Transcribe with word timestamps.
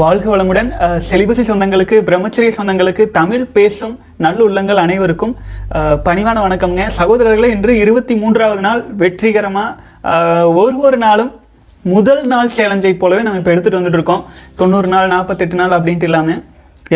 வாழ்க 0.00 0.26
வளமுடன். 0.32 0.68
செலிபசி 1.06 1.42
சொந்தங்களுக்கு 1.48 1.96
பிரம்மச்சரிய 2.08 2.50
சொந்தங்களுக்கு 2.56 3.04
தமிழ் 3.16 3.44
பேசும் 3.56 3.94
நல்லுள்ளங்கள் 4.24 4.80
அனைவருக்கும் 4.82 5.32
பணிவான 6.06 6.36
வணக்கம்ங்க. 6.44 6.84
சகோதரர்களே 6.98 7.48
இன்று 7.54 7.72
இருபத்தி 7.82 8.14
மூன்றாவது 8.20 8.62
நாள் 8.66 8.80
வெற்றிகரமாக 9.00 10.54
ஒரு 10.62 10.78
ஒரு 10.86 10.98
நாளும் 11.04 11.30
முதல் 11.84 12.22
நாள் 12.32 12.54
சேலஞ்சை 12.58 12.92
போலவே 13.02 13.24
நம்ம 13.26 13.42
இப்போ 13.42 13.52
எடுத்துகிட்டு 13.54 13.80
வந்துட்டு 13.80 14.00
இருக்கோம். 14.00 14.24
தொண்ணூறு 14.60 14.90
நாள் 14.94 15.12
நாற்பத்தெட்டு 15.14 15.60
நாள் 15.62 15.76
அப்படின்ட்டு 15.78 16.08
இல்லாமல் 16.10 16.42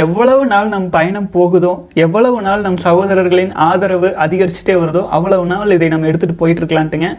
எவ்வளவு 0.05 0.43
நாள் 0.55 0.73
நம் 0.75 0.89
பயணம் 0.99 1.31
போகுதோ 1.37 1.73
எவ்வளவு 2.07 2.41
நாள் 2.49 2.67
நம் 2.67 2.83
சகோதரர்களின் 2.89 3.55
ஆதரவு 3.69 4.11
அதிகரிச்சுட்டே 4.25 4.77
வருதோ 4.83 5.05
அவ்வளவு 5.19 5.47
நாள் 5.55 5.77
இதை 5.79 5.89
நம்ம 5.95 6.09
எடுத்துகிட்டு 6.13 6.43
போயிட்டுருக்கலான்ட்டுங்க 6.43 7.11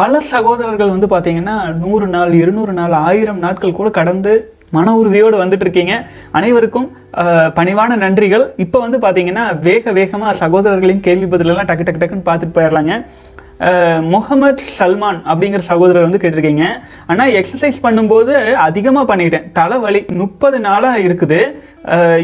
பல 0.00 0.20
சகோதரர்கள் 0.34 0.94
வந்து 0.94 1.08
பார்த்தீங்கன்னா 1.12 1.56
நூறு 1.82 2.06
நாள் 2.14 2.32
இருநூறு 2.38 2.72
நாள் 2.78 2.94
ஆயிரம் 3.08 3.42
நாட்கள் 3.44 3.78
கூட 3.78 3.88
கடந்து 3.98 4.32
மன 4.76 4.94
உறுதியோடு 5.00 5.36
வந்துட்டு 5.42 5.66
இருக்கீங்க 5.66 5.94
அனைவருக்கும் 6.38 6.88
பணிவான 7.58 7.98
நன்றிகள். 8.04 8.46
இப்போ 8.64 8.78
வந்து 8.86 8.98
பார்த்தீங்கன்னா 9.04 9.44
வேக 9.68 9.92
வேகமாக 10.00 10.38
சகோதரர்களின் 10.42 11.04
கேள்வி 11.06 11.28
பதிலெல்லாம் 11.34 11.70
டக்கு 11.70 11.86
டக்கு 11.86 12.02
டக்குன்னு 12.02 12.28
பார்த்துட்டு 12.30 12.58
போயிடலாங்க 12.58 12.94
முகமது 14.12 14.62
சல்மான் 14.78 15.18
அப்படிங்கிற 15.30 15.62
சகோதரர் 15.68 16.06
வந்து 16.06 16.20
கேட்டிருக்கீங்க. 16.22 16.64
ஆனால் 17.10 17.34
எக்ஸசைஸ் 17.40 17.78
பண்ணும்போது 17.84 18.32
அதிகமாக 18.64 19.06
பண்ணிட்டேன். 19.10 19.46
தலைவலி 19.58 20.00
முப்பது 20.22 20.58
நாளாக 20.66 21.04
இருக்குது. 21.06 21.38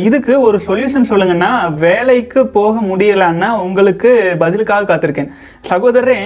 இதுக்கு 0.08 0.34
ஒரு 0.48 0.58
சொல்யூஷன் 0.67 1.11
சொல்லுங்கன்னா 1.12 1.50
வேலைக்கு 1.86 2.42
போக 2.58 2.74
முடியலான்னா 2.91 3.50
உங்களுக்கு 3.67 4.11
பதிலுக்காக 4.42 4.89
காத்திருக்கேன். 4.91 5.30
சகோதரரே 5.72 6.20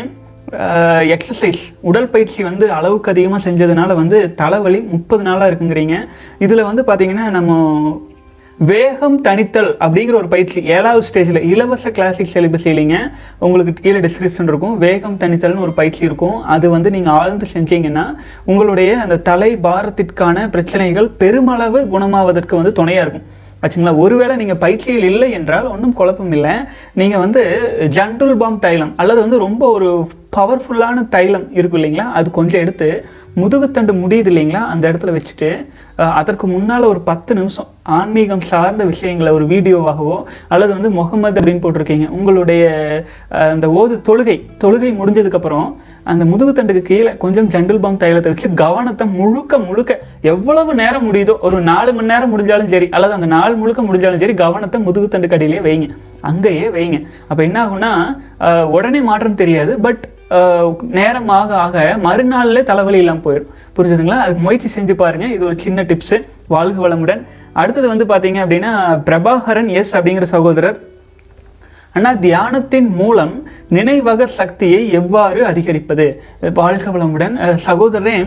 எக்ஸசைஸ் 1.15 1.63
உடற்பயிற்சி 1.81 2.43
வந்து 2.43 2.67
அளவுக்கு 2.73 3.11
அதிகமாக 3.11 3.51
செஞ்சதுனால 3.51 3.95
வந்து 3.95 4.19
தலைவலி 4.35 4.81
முப்பது 4.95 5.23
நாளாக 5.23 5.51
இருக்குங்கிறீங்க. 5.51 5.97
இதில் 6.39 6.69
வந்து 6.71 6.83
பார்த்தீங்கன்னா 6.89 7.29
நம்ம 7.37 7.53
வேகம் 8.59 9.17
தணித்தல் 9.23 9.71
அப்படிங்கிற 9.85 10.15
ஒரு 10.15 10.29
பயிற்சி 10.29 10.59
ஏழாவது 10.75 11.07
ஸ்டேஜில் 11.09 11.41
இலவச 11.53 11.91
கிளாசிக் 11.91 12.31
சிலிபஸ் 12.35 12.67
இல்லைங்க. 12.73 12.99
உங்களுக்கு 13.39 13.73
கீழே 13.85 14.01
டிஸ்கிரிப்ஷன் 14.07 14.51
இருக்கும். 14.53 14.79
வேகம் 14.79 15.17
தணித்தல்னு 15.19 15.65
ஒரு 15.67 15.73
பயிற்சி 15.73 16.05
இருக்கும். 16.05 16.43
அது 16.55 16.71
வந்து 16.71 16.91
நீங்கள் 16.91 17.13
ஆழ்ந்து 17.13 17.47
செஞ்சீங்கன்னா 17.55 18.05
உங்களுடைய 18.45 18.99
அந்த 18.99 19.17
தலை 19.31 19.57
பாரத்திற்கான 19.57 20.51
பிரச்சனைகள் 20.51 21.09
பெருமளவு 21.23 21.83
குணமாவதற்கு 21.95 22.55
வந்து 22.61 22.73
துணையாக 22.73 23.07
இருக்கும். 23.07 23.27
ஆச்சுங்களா? 23.65 23.95
ஒருவேளை 24.05 24.37
நீங்கள் 24.43 24.61
பயிற்சியில் 24.65 25.09
இல்லை 25.13 25.29
என்றால் 25.39 25.71
ஒன்றும் 25.75 25.97
குழப்பம் 26.01 26.33
இல்லை. 26.39 26.55
நீங்கள் 27.03 27.25
வந்து 27.25 27.43
ஜண்டுல் 27.99 28.37
பாம் 28.43 28.63
தைலம் 28.67 28.95
அல்லது 29.03 29.21
வந்து 29.25 29.45
ரொம்ப 29.47 29.65
ஒரு 29.77 29.91
பவர்ஃபுல்லான 30.39 31.07
தைலம் 31.17 31.47
இருக்கும் 31.59 31.81
இல்லைங்களா? 31.81 32.09
அது 32.21 32.29
கொஞ்சம் 32.39 32.63
எடுத்து 32.65 32.89
முதுகுத்தண்டு 33.43 33.93
முடியுது 34.01 34.31
இல்லைங்களா? 34.31 34.61
அந்த 34.73 34.85
இடத்துல 34.91 35.13
வச்சுட்டு 35.15 35.49
அதற்கு 36.19 36.45
முன்னால் 36.53 36.91
ஒரு 36.91 37.01
பத்து 37.09 37.33
நிமிஷம் 37.39 37.69
ஆன்மீகம் 37.97 38.45
சார்ந்த 38.51 38.83
விஷயங்களை 38.91 39.31
ஒரு 39.39 39.45
வீடியோவாகவோ 39.53 40.17
அல்லது 40.53 40.73
வந்து 40.77 40.91
முகமது 40.99 41.39
அப்படின்னு 41.41 41.63
போட்டிருக்கீங்க. 41.65 42.07
உங்களுடைய 42.19 42.63
அந்த 43.55 43.69
ஓது 43.81 43.97
தொழுகை 44.09 44.37
தொழுகை 44.65 44.91
முடிஞ்சதுக்கப்புறம் 45.01 45.69
அந்த 46.13 46.23
முதுகுத்தண்டுக்கு 46.31 46.83
கீழே 46.89 47.13
கொஞ்சம் 47.23 47.49
ஜண்டில் 47.53 47.83
பாம் 47.85 48.01
தைலத்தை 48.03 48.31
வச்சு 48.33 48.49
கவனத்தை 48.63 49.05
முழுக்க 49.19 49.59
முழுக்க 49.69 49.93
எவ்வளவு 50.33 50.73
நேரம் 50.81 51.07
முடியுதோ 51.09 51.35
ஒரு 51.47 51.59
நாலு 51.71 51.93
மணி 51.97 52.13
நேரம் 52.13 52.33
முடிஞ்சாலும் 52.33 52.73
சரி 52.75 52.89
அல்லது 52.97 53.17
அந்த 53.19 53.29
நாள் 53.37 53.61
முழுக்க 53.61 53.83
முடிஞ்சாலும் 53.89 54.23
சரி 54.25 54.35
கவனத்தை 54.45 54.81
முதுகுத்தண்டு 54.87 55.31
கடையிலே 55.35 55.63
வைங்க. 55.69 55.89
அங்கேயே 56.31 56.67
வைங்க. 56.77 56.99
அப்போ 57.29 57.41
என்ன 57.49 57.59
ஆகும்னா 57.65 57.93
உடனே 58.77 59.01
மாற்றம் 59.09 59.41
தெரியாது 59.43 59.75
பட் 59.87 60.05
நேரம் 60.99 61.31
ஆக 61.39 61.51
ஆக 61.65 61.79
மறுநாள்ல 62.05 62.61
தலைவலி 62.71 62.99
இல்லாமல் 63.03 63.25
போயிடும். 63.27 63.51
புரிஞ்சுதுங்களா? 63.77 64.21
அதுக்கு 64.25 64.43
முயற்சி 64.47 64.69
செஞ்சு 64.77 64.95
பாருங்க. 65.03 65.27
இது 65.35 65.43
ஒரு 65.49 65.57
சின்ன 65.65 65.83
டிப்ஸ் 65.91 66.17
வாழ்க 66.55 66.79
வளமுடன். 66.87 67.21
அடுத்தது 67.61 67.87
வந்து 67.93 68.05
பாத்தீங்க 68.13 68.39
அப்படின்னா 68.45 68.73
பிரபாகரன் 69.09 69.71
எஸ் 69.81 69.93
அப்படிங்கிற 69.97 70.27
சகோதரர் 70.35 70.79
ஆனால் 71.99 72.21
தியானத்தின் 72.27 72.91
மூலம் 73.01 73.35
நினைவக 73.77 74.27
சக்தியை 74.41 74.81
எவ்வாறு 75.01 75.41
அதிகரிப்பது? 75.51 76.07
வாழ்க 76.61 76.87
வளமுடன் 76.95 77.37
சகோதரரே 77.69 78.19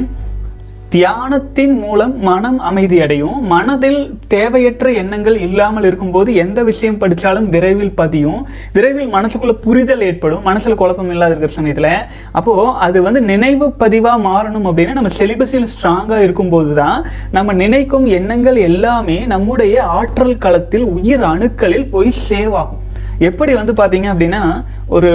தியானத்தின் 0.93 1.73
மூலம் 1.81 2.13
மனம் 2.27 2.59
அமைதியடையும் 2.69 3.39
மனதில் 3.53 3.99
தேவையற்ற 4.33 4.91
எண்ணங்கள் 5.01 5.37
இல்லாமல் 5.47 5.87
இருக்கும்போது 5.89 6.29
எந்த 6.43 6.59
விஷயம் 6.69 6.99
படித்தாலும் 7.01 7.49
விரைவில் 7.55 7.91
பதியும். 7.91 8.39
விரைவில் 8.75 9.11
மனசுக்குள்ள 9.15 9.55
புரிதல் 9.65 10.05
ஏற்படும். 10.09 10.45
மனசில் 10.49 10.79
குழப்பம் 10.81 11.11
இல்லாத 11.15 11.33
இருக்கிற 11.33 11.55
சமயத்தில். 11.57 11.91
அப்போது 12.31 12.73
அது 12.87 12.97
வந்து 13.07 13.21
நினைவு 13.33 13.67
பதிவாக 13.83 14.25
மாறணும் 14.29 14.69
அப்படின்னா 14.71 14.97
நம்ம 14.99 15.13
செலிபஸில் 15.19 15.69
ஸ்ட்ராங்காக 15.73 16.23
இருக்கும்போது 16.27 16.73
தான் 16.81 16.99
நம்ம 17.37 17.53
நினைக்கும் 17.63 18.05
எண்ணங்கள் 18.19 18.65
எல்லாமே 18.69 19.19
நம்முடைய 19.35 19.83
ஆற்றல் 19.99 20.41
களத்தில் 20.45 20.87
உயிர் 20.97 21.29
அணுக்களில் 21.33 21.89
போய் 21.95 22.19
சேவ் 22.29 22.55
ஆகும். 22.63 22.83
எப்படி 23.19 23.53
வந்து 23.53 23.73
பார்த்தீங்க 23.73 24.07
அப்படின்னா 24.13 24.41
ஒரு 24.87 25.11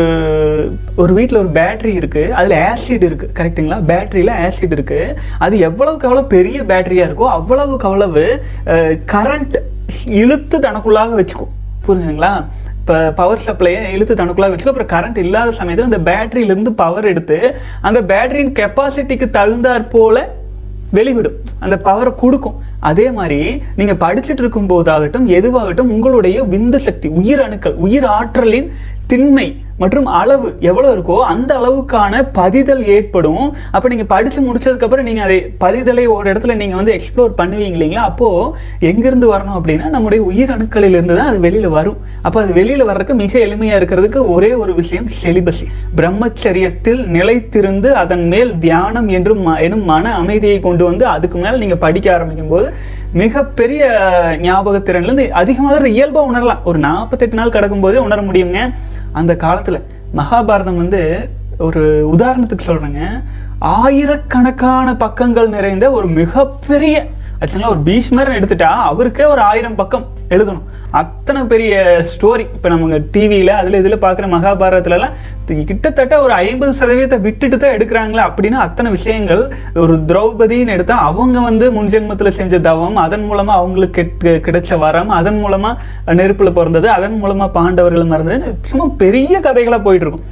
ஒரு 0.96 1.12
வீட்டில் 1.12 1.38
ஒரு 1.38 1.48
பேட்டரி 1.48 1.92
இருக்குது 2.00 2.30
அதில் 2.30 2.56
ஆசிட் 2.68 3.06
இருக்குது 3.08 3.34
கரெக்ட்டுங்களா 3.38 3.78
பேட்டரியில் 3.90 4.32
ஆசிட் 4.44 4.76
இருக்குது 4.76 5.14
அது 5.38 5.58
எவ்வளவுக்கு 5.58 6.08
எவ்வளோ 6.08 6.24
பெரிய 6.26 6.62
பேட்டரியாக 6.62 7.08
இருக்கோ 7.08 7.28
அவ்வளவுக்கு 7.28 7.88
அவ்வளவு 7.88 8.24
கரண்ட் 9.04 9.56
இழுத்து 10.06 10.58
தனக்குள்ளாக 10.58 11.14
வச்சுக்கும். 11.20 11.54
புரிஞ்சுங்களா 11.86 12.44
இப்போ 12.80 13.10
பவர் 13.10 13.42
சப்ளையை 13.46 13.80
இழுத்து 13.92 14.14
தனக்குள்ளாக 14.14 14.52
வச்சுக்கோ 14.52 14.72
அப்புறம் 14.72 14.92
கரண்ட் 14.92 15.18
இல்லாத 15.18 15.52
சமயத்தில் 15.52 15.90
அந்த 15.90 16.00
பேட்டரியிலேருந்து 16.10 16.70
பவர் 16.70 17.06
எடுத்து 17.06 17.56
அந்த 17.82 18.00
பேட்டரியின் 18.00 18.54
கெப்பாசிட்டிக்கு 18.58 19.28
தகுந்தாற் 19.38 19.88
போல் 19.88 20.22
வெளிவிடும். 20.94 21.38
அந்த 21.58 21.76
பவரை 21.84 22.14
கொடுக்கும். 22.14 22.58
அதே 22.78 23.10
மாதிரி 23.10 23.62
நீங்கள் 23.76 24.00
படிச்சுட்டு 24.04 24.42
இருக்கும் 24.42 24.68
போதாகட்டும் 24.68 25.26
எதுவாகட்டும் 25.38 25.90
உங்களுடைய 25.96 26.42
விந்து 26.42 26.76
சக்தி 26.76 27.08
உயிர் 27.08 27.42
அணுக்கள் 27.42 27.74
உயிர் 27.74 28.04
ஆற்றலின் 28.04 28.72
திண்மை 29.06 29.46
மற்றும் 29.82 30.06
அளவு 30.20 30.48
எவ்வளோ 30.60 30.88
இருக்கோ 30.94 31.16
அந்த 31.32 31.50
அளவுக்கான 31.58 32.22
பதிதல் 32.32 32.84
ஏற்படும். 32.86 33.44
அப்போ 33.70 33.88
நீங்கள் 33.88 34.10
படித்து 34.14 34.40
முடிச்சதுக்கப்புறம் 34.40 35.06
நீங்கள் 35.08 35.24
அதை 35.24 35.38
பதிதலை 35.60 36.04
ஒரு 36.08 36.32
இடத்துல 36.32 36.54
நீங்கள் 36.54 36.80
வந்து 36.80 36.94
எக்ஸ்ப்ளோர் 36.94 37.38
பண்ணுவீங்க 37.38 37.76
இல்லைங்களா? 37.76 38.04
அப்போது 38.10 38.54
எங்கேருந்து 38.80 39.26
வரணும் 39.34 39.56
அப்படின்னா 39.58 39.88
நம்முடைய 39.88 40.24
உயிர் 40.24 40.50
தான் 41.06 41.30
அது 41.30 41.40
வெளியில் 41.40 41.68
வரும். 41.68 41.98
அப்போ 42.22 42.38
அது 42.42 42.52
வெளியில் 42.52 42.84
வர்றதுக்கு 42.84 43.14
மிக 43.14 43.38
எளிமையாக 43.38 43.80
இருக்கிறதுக்கு 43.80 44.20
ஒரே 44.28 44.54
ஒரு 44.54 44.74
விஷயம் 44.74 45.08
செலிபசி 45.22 45.66
பிரம்மச்சரியத்தில் 45.96 47.02
நிலைத்திருந்து 47.16 47.90
அதன் 48.02 48.26
மேல் 48.26 48.58
தியானம் 48.58 49.08
என்றும் 49.08 49.42
ம- 49.46 49.60
எனும் 49.60 49.84
மன 49.84 50.14
அமைதியை 50.14 50.60
கொண்டு 50.60 50.84
வந்து 50.84 51.06
அதுக்கு 51.06 51.38
மேல் 51.38 51.58
நீங்கள் 51.58 51.82
படிக்க 51.84 52.14
ஆரம்பிக்கும் 52.14 52.48
போது 52.48 52.68
மிகப்பெரிய 53.12 53.82
ஞாபகத்திறன்லேருந்து 54.42 55.24
அதிகமாக 55.40 55.88
இயல்பாக 55.88 56.26
உணரலாம். 56.30 56.62
ஒரு 56.64 56.78
நாற்பத்தெட்டு 56.78 57.36
நாள் 57.36 57.54
கிடக்கும்போதே 57.56 58.00
உணர 58.06 58.20
முடியுங்க. 58.22 58.60
அந்த 59.12 59.36
காலத்தில் 59.36 59.84
மகாபாரதம் 60.16 60.76
வந்து 60.76 61.30
ஒரு 61.58 62.08
உதாரணத்துக்கு 62.16 62.66
சொல்கிறேங்க 62.66 63.22
ஆயிரக்கணக்கான 63.58 64.96
பக்கங்கள் 64.96 65.48
நிறைந்த 65.48 65.90
ஒரு 65.90 66.06
மிகப்பெரிய 66.06 67.06
ஆக்சுவலாக 67.40 67.68
ஒரு 67.68 67.78
பீஷ்மர் 67.78 68.28
எடுத்துட்டா 68.28 68.62
அவருக்கே 68.62 69.24
ஒரு 69.24 69.40
ஆயிரம் 69.40 69.74
பக்கம் 69.74 70.06
எழுதணும். 70.28 70.62
அத்தனை 70.90 71.42
பெரிய 71.42 72.02
ஸ்டோரி 72.16 72.40
இப்போ 72.40 72.68
நம்ம 72.68 72.98
டிவியில் 72.98 73.48
அதில் 73.48 73.74
இதில் 73.74 73.98
பார்க்குற 73.98 74.26
மகாபாரதத்துலலாம் 74.28 75.10
கிட்டத்தட்ட 75.62 76.14
ஒரு 76.20 76.32
ஐம்பது 76.40 76.72
சதவீதத்தை 76.74 77.18
விட்டுட்டு 77.20 77.56
தான் 77.56 77.72
எடுக்கிறாங்களா 77.72 78.22
அப்படின்னா 78.28 78.58
அத்தனை 78.60 78.90
விஷயங்கள் 78.90 79.42
ஒரு 79.76 79.94
திரௌபதின்னு 80.08 80.68
எடுத்தா 80.68 80.96
அவங்க 81.08 81.40
வந்து 81.40 81.66
முன்ஜென்மத்தில் 81.72 82.36
செஞ்ச 82.36 82.60
தவம் 82.60 82.96
அதன் 82.98 83.24
மூலமாக 83.24 83.58
அவங்களுக்கு 83.58 83.96
கெட்- 83.98 84.44
கிடைச்ச 84.46 84.78
வரம் 84.78 85.10
அதன் 85.12 85.38
மூலமாக 85.38 85.80
நெருப்பில் 86.14 86.52
பிறந்தது 86.52 86.90
அதன் 86.90 87.18
மூலமாக 87.18 87.50
பாண்டவர்கள் 87.50 88.04
மறந்தது 88.04 88.38
சும்மா 88.64 88.86
பெரிய 88.96 89.40
கதைகளாக 89.40 89.82
போயிட்டு 89.82 90.06
இருக்கும் 90.06 90.28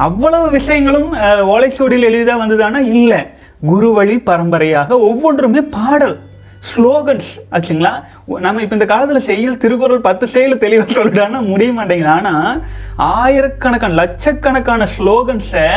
அவ்வளவு 0.00 0.50
விஷயங்களும் 0.50 1.10
அஹ், 1.20 1.44
ஓலைச்சுவடியில் 1.46 2.08
எளிதாக 2.10 2.42
வந்ததானா? 2.42 2.80
இல்லை. 2.94 3.20
குரு 3.62 3.92
வழி 3.92 4.16
பரம்பரையாக 4.20 4.98
ஒவ்வொன்றுமே 5.02 5.60
பாடல். 5.72 6.16
ஸ்லோகன்ஸ் 6.70 7.30
ஆச்சுங்களா? 7.56 7.92
நம்ம 8.46 8.62
இப்போ 8.64 8.76
இந்த 8.78 8.88
காலத்தில் 8.94 9.26
செயல் 9.28 9.60
திருக்குறள் 9.62 10.06
பத்து 10.08 10.26
செயல் 10.34 10.62
தெளிவாக 10.64 10.88
சொல்லிட்டான்னா 10.96 11.42
முடிய 11.52 11.70
மாட்டேங்குது. 11.78 12.12
ஆனால் 12.16 12.60
ஆயிரக்கணக்கான 13.12 13.96
லட்சக்கணக்கான 14.02 14.88
ஸ்லோகன்ஸை 14.96 15.68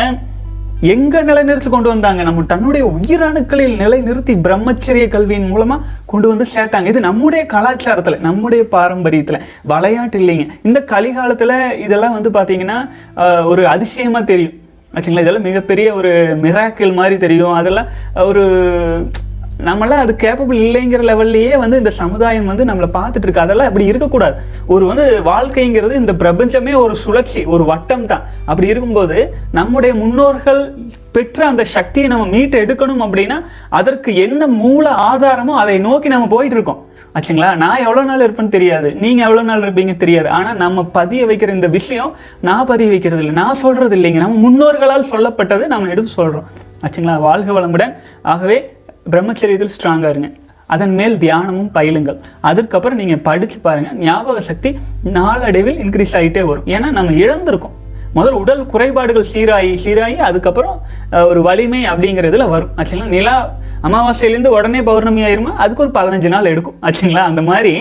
எங்கே 0.94 1.20
நிலைநிறுத்தி 1.28 1.70
கொண்டு 1.72 1.90
வந்தாங்க? 1.94 2.22
நம்ம 2.28 2.44
தன்னுடைய 2.52 2.84
உயிரணுக்களில் 2.98 3.74
நிலைநிறுத்தி 3.82 4.34
பிரம்மச்சரிய 4.46 5.06
கல்வியின் 5.16 5.50
மூலமாக 5.52 5.86
கொண்டு 6.12 6.28
வந்து 6.32 6.46
சேர்த்தாங்க. 6.54 6.92
இது 6.94 7.00
நம்முடைய 7.08 7.42
கலாச்சாரத்தில் 7.54 8.24
நம்முடைய 8.28 8.64
பாரம்பரியத்தில். 8.76 9.44
விளையாட்டு 9.72 10.20
இல்லைங்க. 10.22 10.48
இந்த 10.70 10.82
கலிகாலத்தில் 10.94 11.56
இதெல்லாம் 11.86 12.18
வந்து 12.18 12.32
பார்த்தீங்கன்னா 12.38 12.80
ஒரு 13.52 13.66
அதிசயமாக 13.76 14.30
தெரியும். 14.34 14.56
ஆச்சுங்களா? 14.96 15.26
இதெல்லாம் 15.26 15.48
மிகப்பெரிய 15.50 15.88
ஒரு 16.02 16.12
மிராக்கிள் 16.46 17.00
மாதிரி 17.00 17.18
தெரியும். 17.26 17.58
அதெல்லாம் 17.62 17.90
ஒரு 18.30 18.46
நம்மளாம் 19.68 20.04
அது 20.04 20.14
கேப்பபிள் 20.24 20.60
இல்லைங்கிற 20.66 21.04
லெவல்லையே 21.10 21.56
வந்து 21.62 21.80
இந்த 21.82 21.92
சமுதாயம் 22.02 22.50
வந்து 22.52 22.68
நம்மளை 22.70 22.88
பார்த்துட்டு 22.98 23.26
இருக்கு 23.28 23.44
அதெல்லாம் 23.44 23.70
அப்படி 23.70 23.86
இருக்கக்கூடாது. 23.92 24.36
ஒரு 24.74 24.84
வந்து 24.90 25.06
வாழ்க்கைங்கிறது 25.32 25.94
இந்த 26.02 26.14
பிரபஞ்சமே 26.22 26.74
ஒரு 26.84 26.94
சுழற்சி 27.04 27.42
ஒரு 27.54 27.64
வட்டம் 27.72 28.06
தான். 28.12 28.24
அப்படி 28.50 28.72
இருக்கும்போது 28.72 29.18
நம்முடைய 29.58 29.92
முன்னோர்கள் 30.02 30.62
பெற்ற 31.16 31.40
அந்த 31.52 31.64
சக்தியை 31.76 32.08
நம்ம 32.14 32.28
மீட்டு 32.36 32.58
எடுக்கணும் 32.64 33.04
அப்படின்னா 33.06 33.38
அதற்கு 33.80 34.10
என்ன 34.26 34.48
மூல 34.64 34.86
ஆதாரமோ 35.10 35.56
அதை 35.64 35.76
நோக்கி 35.88 36.14
நம்ம 36.16 36.32
போயிட்டு 36.36 36.58
இருக்கோம் 36.58 36.82
ஆச்சுங்களா? 37.18 37.52
நான் 37.64 37.84
எவ்வளோ 37.86 38.02
நாள் 38.10 38.26
இருப்பேன்னு 38.26 38.56
தெரியாது. 38.58 38.90
நீங்கள் 39.04 39.26
எவ்வளோ 39.28 39.44
நாள் 39.52 39.64
இருப்பீங்க 39.66 39.94
தெரியாது. 40.04 40.28
ஆனால் 40.38 40.60
நம்ம 40.64 40.84
பதிய 40.98 41.22
வைக்கிற 41.30 41.52
இந்த 41.60 41.70
விஷயம் 41.78 42.12
நான் 42.48 42.68
பதிய 42.74 42.90
வைக்கிறது 42.96 43.22
இல்லை. 43.24 43.36
நான் 43.44 43.62
சொல்கிறது 43.66 43.96
இல்லைங்க. 44.00 44.20
நம்ம 44.26 44.42
முன்னோர்களால் 44.48 45.10
சொல்லப்பட்டதை 45.14 45.68
நம்ம 45.76 45.90
எடுத்து 45.94 46.12
சொல்கிறோம் 46.20 46.50
ஆச்சுங்களா? 46.84 47.16
வாழ்க 47.30 47.50
வளமுடன். 47.56 47.96
ஆகவே 48.34 48.58
பிரம்மச்சரியத்தில் 49.12 49.74
ஸ்ட்ராங்காக 49.76 50.10
இருங்க. 50.10 50.30
அதன் 50.68 50.94
மேல் 50.94 51.18
தியானமும் 51.18 51.72
பயிலுங்கள். 51.72 52.18
அதுக்கப்புறம் 52.42 52.98
நீங்கள் 52.98 53.24
படித்து 53.28 53.60
பாருங்கள் 53.60 53.98
ஞாபக 53.98 54.42
சக்தி 54.42 54.70
நாளடைவில் 55.18 55.80
இன்க்ரீஸ் 55.84 56.16
ஆகிட்டே 56.20 56.44
வரும். 56.44 56.66
ஏன்னா 56.76 56.90
நம்ம 56.98 57.12
இழந்திருக்கோம். 57.24 57.76
முதல் 58.14 58.34
உடல் 58.34 58.66
குறைபாடுகள் 58.66 59.26
சீராகி 59.34 59.74
சீராகி 59.86 60.16
அதுக்கப்புறம் 60.28 60.78
ஒரு 61.32 61.42
வலிமை 61.42 61.82
அப்படிங்கிறதுல 61.86 62.50
வரும். 62.50 62.70
ஆச்சுங்களா? 62.78 63.10
நிலா 63.16 63.36
அமாவாசையிலேருந்து 63.84 64.48
உடனே 64.48 64.84
பௌர்ணமி 64.84 65.22
ஆயிருமா? 65.24 65.52
அதுக்கு 65.64 65.84
ஒரு 65.84 65.92
பதினஞ்சு 65.98 66.28
நாள் 66.28 66.46
எடுக்கும். 66.46 66.78
ஆச்சுங்களா? 66.82 67.24
அந்த 67.32 67.42
மாதிரி 67.42 67.74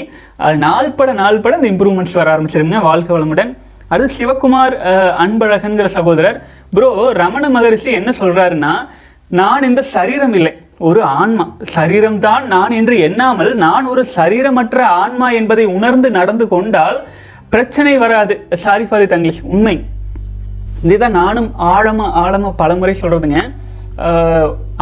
அஹ், 0.44 0.56
நாள்பட 0.56 1.12
நாள்பட 1.12 1.54
இந்த 1.60 1.70
இம்ப்ரூவ்மெண்ட்ஸ் 1.72 2.18
வர 2.20 2.36
ஆரம்பிச்சிருங்க. 2.36 2.80
வாழ்க்கை 2.82 3.12
வளமுடன். 3.16 3.50
அடுத்து 3.88 4.14
சிவகுமார் 4.18 4.74
அன்பழகன்கிற 5.24 5.86
சகோதரர். 5.96 6.38
ப்ரோ 6.72 6.88
ரமண 7.12 7.48
மகரிஷி 7.48 7.90
என்ன 7.92 8.10
சொல்கிறாருன்னா 8.20 8.72
நான் 9.40 9.62
இந்த 9.62 9.82
சரீரம் 9.82 10.32
இல்லை. 10.32 10.52
ஒரு 10.86 11.00
ஆன்மா. 11.20 11.44
சரீரம் 11.76 12.18
தான் 12.26 12.44
நான் 12.54 12.74
என்று 12.80 12.94
எண்ணாமல் 13.06 13.50
நான் 13.62 13.86
ஒரு 13.92 14.02
சரீரமற்ற 14.16 14.80
ஆன்மா 15.02 15.28
என்பதை 15.38 15.64
உணர்ந்து 15.76 16.08
நடந்து 16.18 16.44
கொண்டால் 16.52 16.98
பிரச்சனை 17.52 17.94
வராது. 18.02 18.34
சாரி 18.64 18.84
ஃபார் 18.88 19.06
தங்கிலீஷ் 19.14 19.40
உண்மை. 19.52 19.76
இதுதான் 20.84 21.18
நானும் 21.22 21.48
ஆழமாக 21.72 22.10
ஆழமாக 22.22 22.52
பலமுறை 22.62 22.94
சொல்கிறதுங்க 23.02 23.40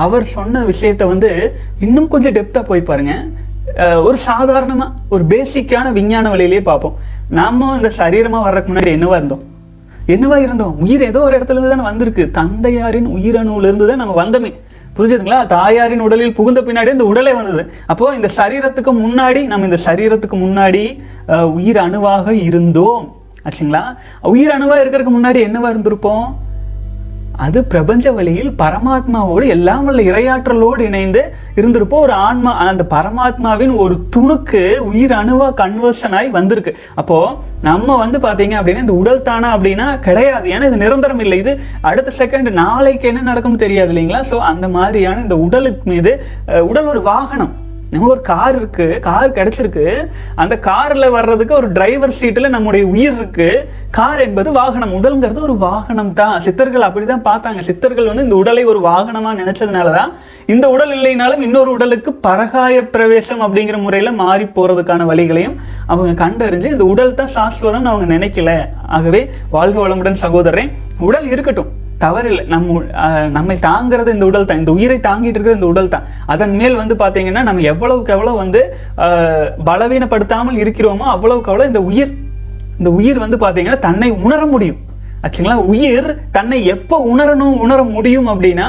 அவர் 0.04 0.25
சொன்ன 0.37 0.62
விஷயத்த 0.70 1.04
வந்து 1.12 1.31
இன்னும் 1.87 2.10
கொஞ்சம் 2.14 2.34
டெப்த்தாக 2.38 2.70
போய் 2.70 2.88
பாருங்கள் 2.88 4.02
ஒரு 4.06 4.16
சாதாரணமாக 4.28 4.90
ஒரு 5.14 5.25
பேசிக்கான 5.32 5.93
விஞ்ஞான 5.98 6.26
வழியிலேயே 6.32 6.62
பார்ப்போம். 6.70 6.96
நாம 7.38 7.69
இந்த 7.78 7.90
சரீரமாக 8.00 8.46
வர்றதுக்கு 8.46 8.72
முன்னாடி 8.72 8.93
என்னவாக 8.96 9.20
இருந்தோம்? 9.20 9.44
என்னவாக 10.14 10.44
இருந்தோம்? 10.46 10.75
உயிர் 10.84 11.08
ஏதோ 11.10 11.20
ஒரு 11.28 11.34
இடத்துல 11.38 11.56
இருந்து 11.56 11.72
தானே 11.72 11.88
வந்திருக்கு. 11.90 12.25
தந்தையாரின் 12.38 13.08
உயிரணுல 13.16 13.72
தான் 13.90 14.02
நம்ம 14.02 14.16
வந்தமே. 14.22 14.52
புரிஞ்சுதுங்களா? 14.96 15.38
தாயாரின் 15.56 16.04
உடலில் 16.06 16.37
புகுந்த 16.38 16.60
பின்னாடி 16.69 16.90
இந்த 16.96 17.06
உடலே 17.12 17.32
வந்தது. 17.38 17.62
அப்போ 17.93 18.06
இந்த 18.19 18.28
சரீரத்துக்கு 18.38 18.93
முன்னாடி 19.04 19.40
நம்ம 19.52 19.66
இந்த 19.70 19.78
சரீரத்துக்கு 19.87 20.38
முன்னாடி 20.46 20.84
உயிர் 21.58 21.81
அணுவாக 21.87 22.34
இருந்தோம். 22.48 23.04
ஆச்சுங்களா? 23.46 23.84
உயிர் 24.34 24.54
அணுவாக 24.56 24.82
இருக்கிறதுக்கு 24.84 25.16
முன்னாடி 25.19 25.40
என்னவா 25.48 25.69
இருந்திருப்போம்? 25.75 26.26
அது 27.44 27.59
பிரபஞ்ச 27.73 28.12
வழியில் 28.17 28.50
பரமாத்மாவோடு 28.61 29.47
எல்லாம் 29.55 29.87
உள்ள 29.88 30.00
இரையாற்றலோடு 30.11 30.83
இணைந்து 30.88 31.23
இருந்திருப்போம். 31.61 32.05
ஒரு 32.06 32.15
ஆன்மா 32.27 32.53
அந்த 32.69 32.85
பரமாத்மாவின் 32.94 33.75
ஒரு 33.85 33.97
துணுக்கு 34.15 34.62
உயிர் 34.88 35.15
அணுவா 35.19 35.49
கன்வர்ஷன் 35.62 36.17
ஆகி 36.19 36.31
வந்திருக்கு. 36.38 36.73
அப்போ 37.03 37.19
நம்ம 37.69 37.97
வந்து 38.05 38.21
பார்த்தீங்க 38.27 38.56
அப்படின்னா 38.59 38.87
இந்த 38.87 38.97
உடல் 39.03 39.27
தானா 39.29 39.50
அப்படின்னா 39.56 39.87
கிடையாது. 40.09 40.47
ஏன்னா 40.55 40.71
இது 40.71 40.83
நிரந்தரம் 40.85 41.23
இல்லை. 41.27 41.38
இது 41.44 41.55
அடுத்த 41.91 42.17
செகண்ட் 42.23 42.50
நாளைக்கு 42.62 43.11
என்ன 43.12 43.27
நடக்கும்னு 43.31 43.65
தெரியாது 43.67 43.93
இல்லைங்களா? 43.94 44.23
ஸோ 44.32 44.39
அந்த 44.53 44.69
மாதிரியான 44.79 45.23
இந்த 45.27 45.39
உடலுக்கு 45.47 45.91
மீது 45.94 46.12
உடல் 46.73 46.91
ஒரு 46.94 47.03
வாகனம். 47.12 47.55
நம்ம 47.91 48.09
ஒரு 48.09 48.21
கார் 48.21 48.56
இருக்கு. 48.56 48.99
கார் 49.00 49.33
கிடைச்சிருக்கு. 49.33 50.06
அந்த 50.35 50.59
கார்ல 50.62 51.11
வர்றதுக்கு 51.11 51.55
ஒரு 51.55 51.73
டிரைவர் 51.73 52.15
சீட்ல 52.21 52.49
நம்முடைய 52.49 52.87
உயிர் 52.87 53.15
இருக்கு. 53.15 53.69
கார் 53.91 54.21
என்பது 54.21 54.53
வாகனம். 54.53 54.93
உடல்ங்கிறது 54.93 55.41
ஒரு 55.41 55.56
வாகனம் 55.56 56.12
தான். 56.12 56.41
சித்தர்கள் 56.41 56.83
அப்படிதான் 56.83 57.25
பார்த்தாங்க. 57.25 57.59
சித்தர்கள் 57.59 58.06
வந்து 58.06 58.23
இந்த 58.23 58.37
உடலை 58.37 58.65
ஒரு 58.65 58.81
வாகனமா 58.81 59.31
நினைச்சதுனாலதான் 59.41 60.12
இந்த 60.47 60.69
உடல் 60.69 60.97
இல்லைனாலும் 60.97 61.38
இன்னொரு 61.38 61.71
உடலுக்கு 61.71 62.12
பரகாய 62.12 62.88
பிரவேசம் 62.88 63.41
அப்படிங்கிற 63.41 63.79
முறையில 63.79 64.12
மாறி 64.12 64.44
போறதுக்கான 64.44 65.06
வழிகளையும் 65.06 65.56
அவங்க 65.87 66.27
கண்டறிஞ்சு 66.27 66.65
இந்த 66.65 66.85
உடல் 66.85 67.15
தான் 67.15 67.35
சாஸ்வதம்னு 67.35 67.85
அவங்க 67.85 68.15
நினைக்கல. 68.15 68.61
ஆகவே 68.87 69.31
வாழ்க 69.50 69.89
வளமுடன் 69.89 70.12
சகோதரன் 70.12 70.73
உடல் 70.99 71.31
இருக்கட்டும். 71.31 71.85
தவறில்லை. 72.00 72.46
நம்ம 72.46 72.82
அஹ் 73.06 73.31
நம்மை 73.31 73.56
தாங்கிறது 73.56 74.12
இந்த 74.12 74.25
உடல் 74.25 74.44
தான். 74.44 74.58
இந்த 74.58 74.72
உயிரை 74.72 74.98
தாங்கிட்டு 74.98 75.37
இருக்கிறது 75.37 75.54
இந்த 75.54 75.66
உடல் 75.66 75.88
தான். 75.88 76.02
அதன் 76.26 76.54
மேல் 76.54 76.75
வந்து 76.75 76.94
பார்த்தீங்கன்னா 76.94 77.43
நம்ம 77.43 77.60
எவ்வளவுக்கு 77.60 78.12
எவ்வளோ 78.12 78.31
வந்து 78.31 78.76
பலவீனப்படுத்தாமல் 79.64 80.56
இருக்கிறோமோ 80.56 81.06
அவ்வளவுக்கு 81.14 81.52
அவ்வளோ 81.52 81.66
இந்த 81.66 81.82
உயிர் 81.82 82.14
இந்த 82.78 82.90
உயிர் 82.90 83.19
வந்து 83.19 83.37
பார்த்தீங்கன்னா 83.37 83.78
தன்னை 83.78 84.10
உணர 84.10 84.46
முடியும். 84.46 84.81
ஆச்சுங்களா? 85.26 85.55
உயிர் 85.55 86.08
தன்னை 86.32 86.67
எப்போ 86.67 86.96
உணரணும் 87.12 87.56
உணர 87.56 87.82
முடியும் 87.82 88.28
அப்படின்னா 88.28 88.67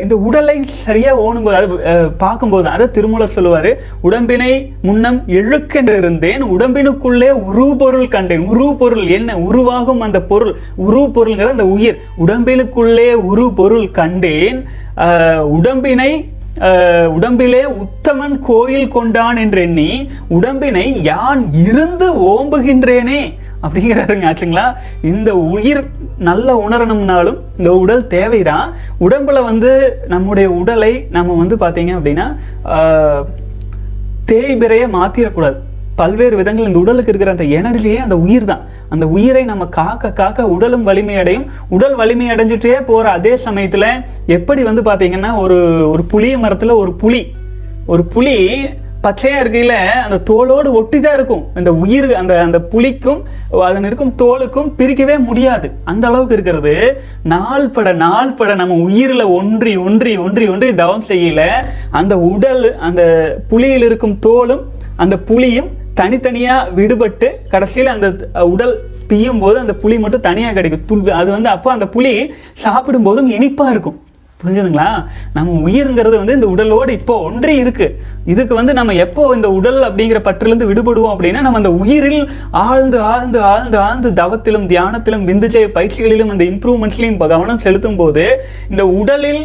இந்த 0.00 0.16
உடலை 0.16 0.62
சரியாக 0.64 1.22
ஓணும்போது 1.22 1.56
அது 1.56 2.10
பார்க்கும்போது 2.16 2.68
அதை 2.68 2.86
திருமூலர் 2.90 3.34
சொல்லுவார் 3.36 3.70
உடம்பினை 4.00 4.72
முன்னம் 4.82 5.22
இழுக்கென்று 5.26 5.96
இருந்தேன் 5.96 6.44
உடம்பினுக்குள்ளே 6.44 7.30
உரு 7.48 7.76
பொருள் 7.76 8.08
கண்டேன். 8.08 8.46
உரு 8.46 8.76
பொருள் 8.76 9.06
என்ன? 9.08 9.38
உருவாகும் 9.38 10.00
அந்த 10.00 10.22
பொருள் 10.22 10.56
உரு 10.76 11.02
அந்த 11.48 11.66
உயிர். 11.66 11.98
உடம்பினுக்குள்ளே 12.18 13.12
உரு 13.12 13.52
பொருள் 13.52 13.90
கண்டேன் 13.90 14.60
உடம்பினை 15.48 16.32
உடம்பிலே 17.08 17.62
உத்தமன் 17.82 18.38
கோயில் 18.38 18.88
கொண்டான் 18.88 19.36
என்றெண்ணி 19.36 20.08
உடம்பினை 20.28 21.02
யான் 21.02 21.52
இருந்து 21.52 22.06
ஓம்புகின்றேனே 22.12 23.34
அப்படிங்கிறாருங்க 23.64 24.26
ஆச்சுங்களா 24.28 24.64
இந்த 25.10 25.30
உயிர் 25.50 25.82
நல்ல 26.22 26.48
உணரணும்னாலும் 26.64 27.38
இந்த 27.58 27.70
உடல் 27.76 28.08
தேவைதான். 28.08 28.66
உடம்புல 29.00 29.42
வந்து 29.44 29.70
நம்முடைய 30.06 30.48
உடலை 30.54 30.92
நம்ம 31.10 31.36
வந்து 31.36 31.56
பார்த்தீங்க 31.58 31.92
அப்படின்னா 31.96 32.26
ஆஹ், 32.74 33.22
தேய்பிறைய 34.28 34.84
மாத்திரக்கூடாது. 34.94 35.58
பல்வேறு 35.98 36.36
விதங்கள் 36.36 36.66
இந்த 36.66 36.80
உடலுக்கு 36.80 37.10
இருக்கிற 37.10 37.32
அந்த 37.32 37.44
எனர்ஜியே 37.56 37.98
அந்த 38.00 38.16
உயிர் 38.22 38.44
தான் 38.44 38.62
அந்த 38.90 39.04
உயிரை 39.12 39.42
நம்ம 39.44 39.64
காக்க 39.76 40.10
காக்க 40.12 40.46
உடலும் 40.54 40.86
வலிமையடையும் 40.88 41.44
உடல் 41.70 41.94
வலிமை 41.94 42.26
அடைஞ்சிட்டே 42.30 42.72
போகிற 42.88 43.12
அதே 43.12 43.34
சமயத்தில் 43.44 43.86
எப்படி 44.36 44.62
வந்து 44.62 44.82
பார்த்தீங்கன்னா 44.82 45.30
ஒரு 45.38 45.58
ஒரு 45.88 46.04
புளிய 46.10 46.34
மரத்தில் 46.38 46.80
ஒரு 46.80 46.92
புளி 47.02 47.20
ஒரு 47.88 48.02
புளி 48.12 48.34
பச்சையாக 49.04 49.42
இருக்கையில் 49.42 49.76
அந்த 50.04 50.18
தோலோடு 50.30 50.68
ஒட்டி 50.78 50.98
தான் 51.00 51.16
இருக்கும். 51.18 51.44
அந்த 51.58 51.70
உயிர் 51.82 52.08
அந்த 52.20 52.34
அந்த 52.46 52.58
புலிக்கும் 52.72 53.20
அதன் 53.66 53.86
இருக்கும் 53.88 54.12
தோலுக்கும் 54.22 54.70
பிரிக்கவே 54.78 55.16
முடியாது. 55.28 55.68
அந்த 55.92 56.04
அளவுக்கு 56.10 56.36
இருக்கிறது. 56.36 56.74
நாள் 57.34 57.66
பட 57.76 57.92
நாள் 58.04 58.36
பட 58.38 58.54
நம்ம 58.62 58.78
உயிரில் 58.88 59.24
ஒன்றி 59.38 59.74
ஒன்றி 59.86 60.14
ஒன்றி 60.26 60.46
ஒன்றி 60.54 60.70
தவம் 60.82 61.06
செய்யல 61.10 61.42
அந்த 62.00 62.16
உடல் 62.32 62.64
அந்த 62.88 63.02
புலியில் 63.52 63.86
இருக்கும் 63.90 64.18
தோலும் 64.26 64.64
அந்த 65.04 65.16
புலியும் 65.30 65.70
தனித்தனியாக 66.00 66.70
விடுபட்டு 66.78 67.28
கடைசியில் 67.52 67.94
அந்த 67.96 68.08
உடல் 68.52 68.74
பியும் 69.10 69.40
போது 69.42 69.56
அந்த 69.62 69.74
புளி 69.82 69.96
மட்டும் 70.02 70.26
தனியாக 70.26 70.54
கிடைக்கும். 70.56 70.86
துள் 70.90 71.02
அது 71.20 71.30
வந்து 71.36 71.48
அப்போ 71.54 71.68
அந்த 71.72 71.86
புளி 71.94 72.12
சாப்பிடும் 72.64 73.06
போதும் 73.08 73.30
இருக்கும். 73.74 73.98
புரிஞ்சுதுங்களா? 74.40 74.88
நம்ம 75.32 75.68
உயிர்ங்கிறது 75.68 76.16
வந்து 76.18 76.34
இந்த 76.34 76.46
உடலோடு 76.46 76.92
இப்போ 76.92 77.14
ஒன்றே 77.22 77.56
இருக்கு. 77.56 77.86
இதுக்கு 78.24 78.54
வந்து 78.54 78.72
நம்ம 78.72 78.94
எப்போ 78.94 79.34
இந்த 79.34 79.50
உடல் 79.50 79.80
அப்படிங்கிற 79.82 80.18
பற்றிலிருந்து 80.18 80.68
விடுபடுவோம் 80.70 81.12
அப்படின்னா 81.14 81.40
நம்ம 81.40 81.56
அந்த 81.56 81.72
உயிரில் 81.72 82.20
ஆழ்ந்து 82.50 83.00
ஆழ்ந்து 83.00 83.40
ஆழ்ந்து 83.42 83.78
ஆழ்ந்து 83.78 84.10
தவத்திலும் 84.12 84.66
தியானத்திலும் 84.66 85.26
விந்துஜய 85.26 85.68
பயிற்சிகளிலும் 85.74 86.28
அந்த 86.28 86.44
இம்ப்ரூவ்மெண்ட்ஸ்லையும் 86.44 87.20
கவனம் 87.26 87.58
செலுத்தும் 87.58 87.96
போது 87.96 88.24
இந்த 88.70 88.86
உடலில் 89.00 89.42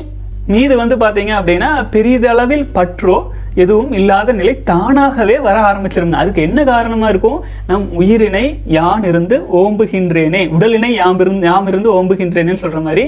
மீது 0.48 0.76
வந்து 0.78 0.96
பார்த்தீங்க 0.96 1.32
அப்படின்னா 1.40 1.70
பெரிதளவில் 1.92 2.68
பற்றோ 2.72 3.18
எதுவும் 3.64 3.94
இல்லாத 4.00 4.34
நிலை 4.40 4.54
தானாகவே 4.72 5.36
வர 5.48 5.58
ஆரம்பிச்சிருங்க. 5.70 6.20
அதுக்கு 6.24 6.42
என்ன 6.48 6.60
காரணமா 6.72 7.08
இருக்கும்? 7.14 7.40
நம் 7.70 7.88
உயிரினை 8.02 8.44
யான் 8.78 9.08
இருந்து 9.12 9.38
ஓம்புகின்றேனே 9.62 10.42
உடலினை 10.58 10.92
யாம் 11.02 11.20
இருந்து 11.26 11.50
யாம் 11.52 11.70
இருந்து 11.72 11.90
ஓம்புகின்றேனேன்னு 11.98 12.64
சொல்ற 12.66 12.82
மாதிரி 12.88 13.06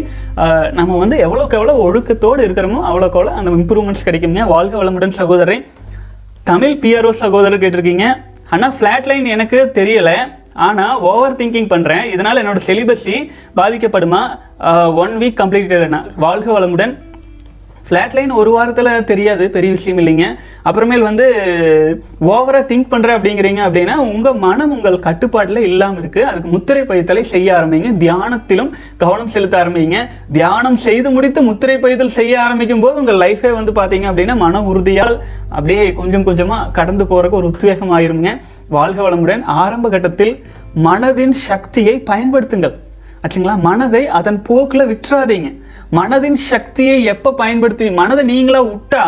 நம்ம 0.80 0.98
வந்து 1.04 1.18
எவ்வளோக்கு 1.28 1.60
எவ்வளோ 1.60 1.78
ஒழுக்கத்தோடு 1.86 2.42
இருக்கிறோமோ 2.48 2.82
அவ்வளோக்கு 2.90 3.18
அவ்வளோ 3.20 3.36
அந்த 3.42 3.52
இம்ப்ரூவ்மெண்ட்ஸ் 3.62 4.08
கிடைக்குங்க 4.10 4.44
வாழ்க 4.56 4.76
வளமுடன் 4.82 5.18
சகோதரன் 5.22 5.64
தமிழ் 6.52 6.78
பிஆர்ஓ 6.84 7.14
சகோதரர் 7.24 7.64
கேட்டிருக்கீங்க. 7.64 8.06
ஆனால் 8.56 8.74
ஃப்ளாட் 8.78 9.10
லைன் 9.10 9.28
எனக்கு 9.36 9.60
தெரியலை. 9.80 10.16
ஆனால் 10.68 10.96
ஓவர் 11.10 11.38
திங்கிங் 11.40 11.70
பண்ணுறேன் 11.74 12.06
இதனால் 12.14 12.40
என்னோட 12.42 12.60
சிலிபஸி 12.66 13.16
பாதிக்கப்படுமா? 13.60 14.22
ஒன் 15.04 15.14
வீக் 15.22 15.40
கம்ப்ளீட்டட் 15.42 15.96
வாழ்க 16.26 16.48
வளமுடன். 16.58 16.94
ஃப்ளாட் 17.92 18.14
லைன் 18.18 18.32
ஒரு 18.42 18.50
வாரத்தில் 18.56 18.90
தெரியாது 19.10 19.46
பெரிய 19.56 19.70
விஷயம் 19.78 19.98
இல்லைங்க. 20.02 20.26
அப்புறமேல் 20.68 21.02
வந்து 21.08 21.26
ஓவராக 22.34 22.62
திங்க் 22.70 22.92
பண்ணுற 22.92 23.10
அப்படிங்கிறீங்க 23.16 23.62
அப்படின்னா 23.66 23.96
உங்கள் 24.12 24.38
மனம் 24.44 24.74
உங்கள் 24.76 24.96
கட்டுப்பாட்டில் 25.08 25.60
இல்லாமல் 25.70 26.00
இருக்குது 26.02 26.28
அதுக்கு 26.30 26.50
முத்திரை 26.54 26.84
பயித்தலை 26.92 27.24
செய்ய 27.32 27.48
ஆரம்பிங்க. 27.58 27.90
தியானத்திலும் 28.04 28.70
கவனம் 29.04 29.32
செலுத்த 29.34 29.58
ஆரம்பிங்க. 29.64 29.98
தியானம் 30.38 30.78
செய்து 30.86 31.12
முடித்து 31.16 31.42
முத்திரை 31.50 31.76
பயித்தல் 31.86 32.16
செய்ய 32.20 32.38
ஆரம்பிக்கும் 32.46 32.84
போது 32.86 33.02
உங்கள் 33.02 33.22
லைஃபே 33.24 33.52
வந்து 33.58 33.74
பார்த்தீங்க 33.80 34.08
அப்படின்னா 34.12 34.38
மன 34.46 34.62
உறுதியால் 34.74 35.18
அப்படியே 35.58 35.88
கொஞ்சம் 36.00 36.26
கொஞ்சமாக 36.30 36.72
கடந்து 36.80 37.08
போகிறக்கு 37.12 37.40
ஒரு 37.42 37.50
உத்வேகம் 37.54 37.94
ஆயிருங்க. 37.98 38.32
வாழ்க 38.78 39.00
வளமுடன். 39.08 39.44
ஆரம்ப 39.64 39.90
கட்டத்தில் 39.96 40.34
மனதின் 40.88 41.36
சக்தியை 41.50 41.98
பயன்படுத்துங்கள். 42.12 42.78
ஆச்சுங்களா? 43.26 43.56
மனதை 43.70 44.04
அதன் 44.20 44.40
போக்கில் 44.48 44.90
விட்டுறாதீங்க. 44.94 45.52
மனதின் 46.00 46.40
சக்தியை 46.50 46.98
எப்போ 47.14 47.30
பயன்படுத்தி 47.44 47.86
மனதை 48.02 48.24
நீங்களாக 48.34 48.68
விட்டா 48.74 49.06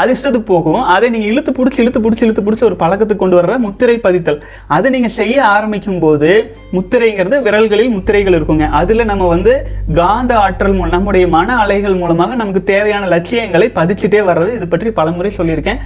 அது 0.00 0.12
இஷ்டத்துக்கு 0.16 0.50
போகும். 0.50 0.82
அதை 0.92 1.06
நீங்கள் 1.12 1.30
இழுத்து 1.30 1.52
பிடிச்சி 1.56 1.80
இழுத்து 1.82 2.00
பிடிச்சி 2.04 2.22
இழுத்து 2.26 2.42
பிடிச்சி 2.44 2.64
ஒரு 2.68 2.76
பழக்கத்துக்கு 2.82 3.22
கொண்டு 3.22 3.36
வர்ற 3.38 3.54
முத்திரை 3.64 3.96
பதித்தல். 4.04 4.38
அதை 4.74 4.88
நீங்கள் 4.94 5.14
செய்ய 5.18 5.36
ஆரம்பிக்கும் 5.54 5.98
போது 6.04 6.30
முத்திரைங்கிறது 6.76 7.38
விரல்களில் 7.46 7.92
முத்திரைகள் 7.96 8.36
இருக்குங்க. 8.38 8.68
அதில் 8.80 9.08
நம்ம 9.10 9.26
வந்து 9.34 9.52
காந்த 9.98 10.32
ஆற்றல் 10.44 10.76
மூலம் 10.78 10.94
நம்முடைய 10.96 11.26
மன 11.36 11.58
அலைகள் 11.64 12.00
மூலமாக 12.02 12.38
நமக்கு 12.42 12.62
தேவையான 12.72 13.10
லட்சியங்களை 13.14 13.68
பதிச்சுட்டே 13.78 14.22
வர்றது. 14.30 14.54
இது 14.60 14.68
பற்றி 14.74 14.96
பலமுறை 15.00 15.32
சொல்லியிருக்கேன். 15.38 15.82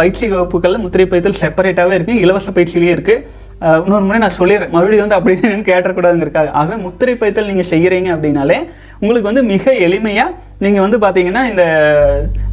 பயிற்சி 0.00 0.24
வகுப்புகளில் 0.34 0.84
முத்திரை 0.86 1.08
பதித்தல் 1.12 1.40
செப்பரேட்டாகவே 1.42 1.96
இருக்குது 1.98 2.22
இலவச 2.26 2.50
பயிற்சியிலேயே 2.58 2.94
இருக்குது 2.98 3.40
இன்னொரு 3.84 4.04
முறை 4.06 4.18
நான் 4.24 4.38
சொல்லிடுறேன். 4.38 4.72
மறுபடியும் 4.74 5.04
வந்து 5.06 5.18
அப்படின்னு 5.18 5.66
கேட்டக்கூடாதுங்கிறக்காக 5.70 6.52
ஆக 6.60 6.76
முத்திரை 6.86 7.14
பைத்தல் 7.20 7.50
நீங்கள் 7.50 7.70
செய்கிறீங்க 7.72 8.10
அப்படின்னாலே 8.14 8.58
உங்களுக்கு 9.02 9.30
வந்து 9.30 9.44
மிக 9.54 9.72
எளிமையாக 9.86 10.34
நீங்கள் 10.62 10.84
வந்து 10.84 10.98
பார்த்தீங்கன்னா 11.02 11.42
இந்த 11.50 11.64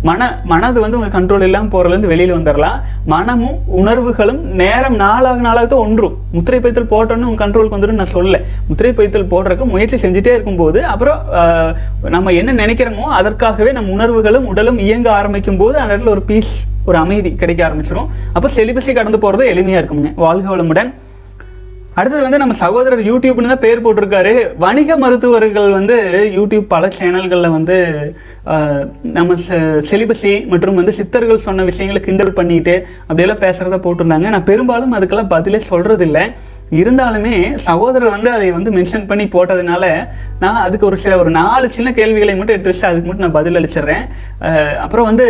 மன 0.07 0.27
மனது 0.51 0.77
வந்து 0.83 0.97
உங்கள் 0.99 1.13
கண்ட்ரோல் 1.15 1.45
இல்லாமல் 1.47 1.71
போகிறதுலேருந்து 1.73 2.11
வெளியில் 2.11 2.35
வந்துடலாம் 2.37 2.77
மனமும் 3.13 3.57
உணர்வுகளும் 3.79 4.39
நேரம் 4.61 4.95
நாளாக 5.01 5.41
நாளாக 5.47 5.67
தான் 5.73 5.83
ஒன்றும். 5.85 6.15
முத்திரை 6.35 6.59
பைத்தல் 6.63 6.89
போட்டோன்னு 6.93 7.27
உங்கள் 7.29 7.41
கண்ட்ரோலுக்கு 7.43 7.77
வந்துடும் 7.77 7.99
நான் 8.01 8.13
சொல்ல 8.15 8.39
முத்திரை 8.69 8.91
பைத்தல் 8.99 9.29
போடுறதுக்கு 9.33 9.67
முயற்சி 9.73 9.99
செஞ்சுட்டே 10.05 10.33
இருக்கும்போது 10.37 10.81
அப்புறம் 10.93 11.19
நம்ம 12.15 12.33
என்ன 12.41 12.55
நினைக்கிறோமோ 12.63 13.07
அதற்காகவே 13.19 13.73
நம்ம 13.77 13.93
உணர்வுகளும் 13.97 14.49
உடலும் 14.53 14.81
இயங்க 14.87 15.09
ஆரம்பிக்கும் 15.19 15.61
போது 15.63 15.77
அந்த 15.83 15.91
இடத்துல 15.93 16.15
ஒரு 16.15 16.25
பீஸ் 16.31 16.53
ஒரு 16.89 16.97
அமைதி 17.03 17.31
கிடைக்க 17.43 17.61
ஆரம்பிச்சிடும் 17.67 18.09
அப்போ 18.35 18.49
செலிபஸை 18.57 18.93
கடந்து 18.93 19.23
போகிறது 19.25 19.51
எளிமையாக 19.53 19.81
இருக்குங்க 19.81 20.11
வாழ்க 20.25 20.47
வளமுடன். 20.55 20.91
அடுத்தது 22.00 22.22
வந்து 22.25 22.41
நம்ம 22.41 22.56
சகோதரர் 22.63 23.01
யூடியூப்னு 23.10 23.51
தான் 23.51 23.63
பேர் 23.63 23.84
போட்டிருக்காரு. 23.86 24.34
வணிக 24.63 24.98
மருத்துவர்கள் 25.03 25.70
வந்து 25.77 25.98
யூடியூப் 26.38 26.68
பல 26.74 26.89
சேனல்களில் 26.98 27.56
வந்து 27.58 27.77
நம்ம 29.18 29.36
செலிபஸி 29.89 30.34
மற்றும் 30.51 30.79
வந்து 30.79 30.94
சித்தர்கள் 31.00 31.46
சொன்ன 31.48 31.65
விஷயங்களை 31.72 32.01
கிண்டல் 32.08 32.38
பண்ணிட்டு 32.39 32.75
அப்படியெல்லாம் 33.08 33.44
பேசுகிறத 33.46 33.79
போட்டிருந்தாங்க. 33.86 34.29
நான் 34.36 34.48
பெரும்பாலும் 34.51 34.96
அதுக்கெல்லாம் 35.00 35.34
பதிலே 35.36 35.62
சொல்கிறதில்ல 35.72 36.22
இருந்தாலுமே 36.79 37.36
சகோதரர் 37.68 38.15
வந்து 38.15 38.29
அதை 38.36 38.48
வந்து 38.58 38.72
மென்ஷன் 38.77 39.08
பண்ணி 39.12 39.25
போட்டதுனால 39.36 39.84
நான் 40.44 40.63
அதுக்கு 40.65 40.88
ஒரு 40.89 40.98
சில 41.03 41.15
ஒரு 41.22 41.32
நாலு 41.39 41.68
சின்ன 41.77 41.91
கேள்விகளை 42.00 42.34
மட்டும் 42.39 42.56
எடுத்து 42.56 42.72
வச்சு 42.72 42.89
அதுக்கு 42.89 43.08
மட்டும் 43.10 43.27
நான் 43.27 43.38
பதில் 43.39 43.60
அளிச்சிடுறேன். 43.60 44.06
அப்புறம் 44.86 45.10
வந்து 45.12 45.27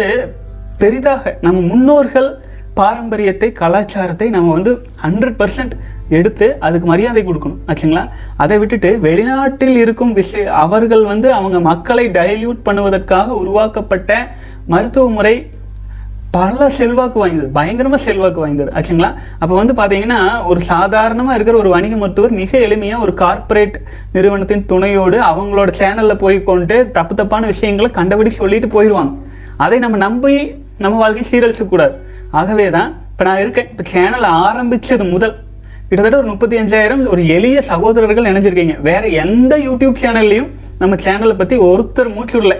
பெரிதாக 0.84 1.34
நம்ம 1.46 1.62
முன்னோர்கள் 1.72 2.30
பாரம்பரியத்தை 2.80 3.48
கலாச்சாரத்தை 3.62 4.28
நம்ம 4.36 4.52
வந்து 4.58 4.72
ஹண்ட்ரட் 5.06 5.40
பர்சன்ட் 5.40 5.74
எடுத்து 6.18 6.48
அதுக்கு 6.66 6.88
மரியாதை 6.92 7.22
கொடுக்கணும் 7.28 7.62
ஆச்சுங்களா? 7.70 8.04
அதை 8.44 8.58
விட்டுட்டு 8.62 8.90
வெளிநாட்டில் 9.06 9.78
இருக்கும் 9.84 10.14
விஷய 10.20 10.52
அவர்கள் 10.64 11.04
வந்து 11.04 11.34
அவங்க 11.38 11.60
மக்களை 11.70 12.06
டைல்யூட் 12.18 12.66
பண்ணுவதற்காக 12.68 13.38
உருவாக்கப்பட்ட 13.44 14.12
மருத்துவ 14.74 15.10
முறை 15.10 15.36
பல 16.36 16.70
செல்வாக்கு 16.78 17.20
வாய்ந்தது 17.20 17.48
பயங்கரமாக 17.56 18.02
செல்வாக்கு 18.04 18.40
வாய்ந்தது 18.40 18.72
ஆச்சுங்களா? 18.78 19.10
அப்போ 19.42 19.54
வந்து 19.56 19.74
பார்த்தீங்கன்னா 19.80 20.20
ஒரு 20.46 20.60
சாதாரணமாக 20.72 21.36
இருக்கிற 21.36 21.58
ஒரு 21.58 21.70
வணிக 21.76 21.96
மருத்துவர் 21.96 22.32
மிக 22.32 22.52
எளிமையாக 22.58 23.06
ஒரு 23.06 23.14
கார்ப்பரேட் 23.14 23.78
நிறுவனத்தின் 24.16 24.66
துணையோடு 24.72 25.18
அவங்களோட 25.30 25.70
சேனலில் 25.82 26.22
போய் 26.24 26.38
கொண்டு 26.44 26.78
தப்பு 26.98 27.16
தப்பான 27.16 27.46
விஷயங்களை 27.46 27.92
கண்டபடி 27.92 28.30
சொல்லிட்டு 28.30 28.70
போயிடுவாங்க 28.76 29.14
அதை 29.58 29.80
நம்ம 29.80 29.98
நம்பி 30.06 30.36
நம்ம 30.84 30.98
வாழ்க்கையை 30.98 31.26
சீரழிச்சக்கூடாது. 31.32 31.96
ஆகவே 32.32 32.70
தான் 32.70 32.90
இப்போ 33.12 33.24
நான் 33.28 33.42
இருக்கேன். 33.44 33.70
இப்போ 33.72 33.84
சேனல் 33.94 34.28
ஆரம்பிச்சது 34.46 35.06
முதல். 35.12 35.34
கிட்டத்தட்ட 35.90 36.18
ஒரு 36.22 36.32
முப்பத்தி 36.32 36.56
அஞ்சாயிரம் 36.62 37.00
ஒரு 37.14 37.22
எளிய 37.36 37.60
சகோதரர்கள் 37.70 38.28
இணைஞ்சிருக்கீங்க. 38.32 38.74
வேற 38.88 39.04
எந்த 39.22 39.54
யூடியூப் 39.68 39.96
சேனல்லையும் 40.02 40.50
நம்ம 40.82 40.98
சேனலை 41.06 41.36
பத்தி 41.40 41.56
ஒருத்தர் 41.70 42.12
மூச்சு 42.16 42.36
விடல. 42.36 42.56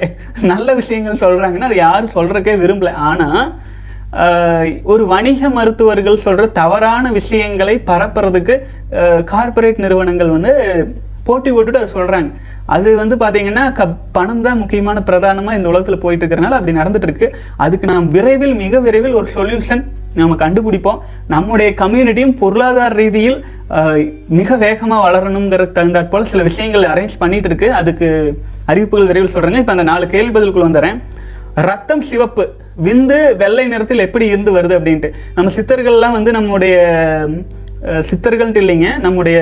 நல்ல 0.52 0.74
விஷயங்கள் 0.80 1.20
சொல்றாங்கன்னா 1.24 1.68
அது 1.68 1.76
யாரும் 1.76 2.16
சொல்றக்கே 2.16 2.56
விரும்பல. 2.64 2.94
ஆனா 3.10 3.28
ஒரு 4.92 5.04
வணிக 5.12 5.50
மருத்துவர்கள் 5.58 6.24
சொல்ற 6.24 6.46
தவறான 6.62 7.12
விஷயங்களை 7.20 7.76
பரப்புறதுக்கு 7.92 8.56
கார்ப்பரேட் 9.34 9.84
நிறுவனங்கள் 9.86 10.34
வந்து 10.38 10.54
போட்டி 11.28 11.50
போட்டுட்டு 11.52 11.82
அதை 11.82 11.92
சொல்றாங்க. 11.98 12.30
அது 12.78 12.90
வந்து 13.02 13.16
பாத்தீங்கன்னா 13.26 13.68
க 13.80 13.90
பணம் 14.18 14.44
தான் 14.48 14.60
முக்கியமான 14.64 15.04
பிரதானமா 15.12 15.54
இந்த 15.60 15.70
உலகத்துல 15.74 16.00
போயிட்டு 16.06 16.26
இருக்கிறனால 16.26 16.58
அப்படி 16.60 16.78
நடந்துட்டு 16.82 17.10
இருக்கு. 17.10 17.30
அதுக்கு 17.66 17.88
நாம் 17.94 18.12
விரைவில் 18.18 18.58
மிக 18.66 18.80
விரைவில் 18.88 19.18
ஒரு 19.22 19.30
சொல்யூஷன் 19.38 19.86
நம்ம 20.18 20.36
கண்டுபிடிப்போம். 20.44 21.00
நம்முடைய 21.34 21.70
கம்யூனிட்டியும் 21.82 22.36
பொருளாதார 22.42 22.92
ரீதியில் 23.02 23.38
மிக 24.40 24.58
வேகமாக 24.64 25.02
வளரணுங்கிற 25.06 25.66
தகுந்தாற்போல் 25.78 26.30
சில 26.32 26.44
விஷயங்கள் 26.50 26.90
அரேஞ்ச் 26.94 27.20
பண்ணிட்டு 27.24 27.50
இருக்கு. 27.52 27.68
அதுக்கு 27.80 28.08
அறிவிப்புகள் 28.72 29.10
விரைவில் 29.10 29.34
சொல்கிறேங்க 29.36 29.62
இப்போ 29.64 29.76
அந்த 29.76 29.86
நாலு 29.92 30.08
கேள்வி 30.16 30.34
பதிலுக்குள்ள 30.36 30.68
வந்துடுறேன். 30.70 31.00
ரத்தம் 31.70 32.04
சிவப்பு 32.10 32.44
விந்து 32.88 33.20
வெள்ளை 33.42 33.64
நிறத்தில் 33.72 34.06
எப்படி 34.08 34.26
இருந்து 34.34 34.52
வருது 34.58 34.76
அப்படின்ட்டு. 34.80 35.10
நம்ம 35.38 35.52
சித்தர்கள்லாம் 35.56 36.18
வந்து 36.18 36.32
நம்முடைய 36.38 36.76
சித்தர்கள்ட்டு 38.08 38.62
இல்லைங்க 38.64 38.88
நம்முடைய 39.04 39.38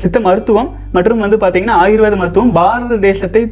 சித்த 0.00 0.18
மருத்துவம் 0.26 0.68
மற்றும் 0.96 1.22
வந்து 1.24 1.36
பார்த்திங்கன்னா 1.42 1.76
ஆயுர்வேத 1.84 2.16
மருத்துவம் 2.22 2.52
பாரத 2.58 2.98
தேசத்தை 3.06 3.42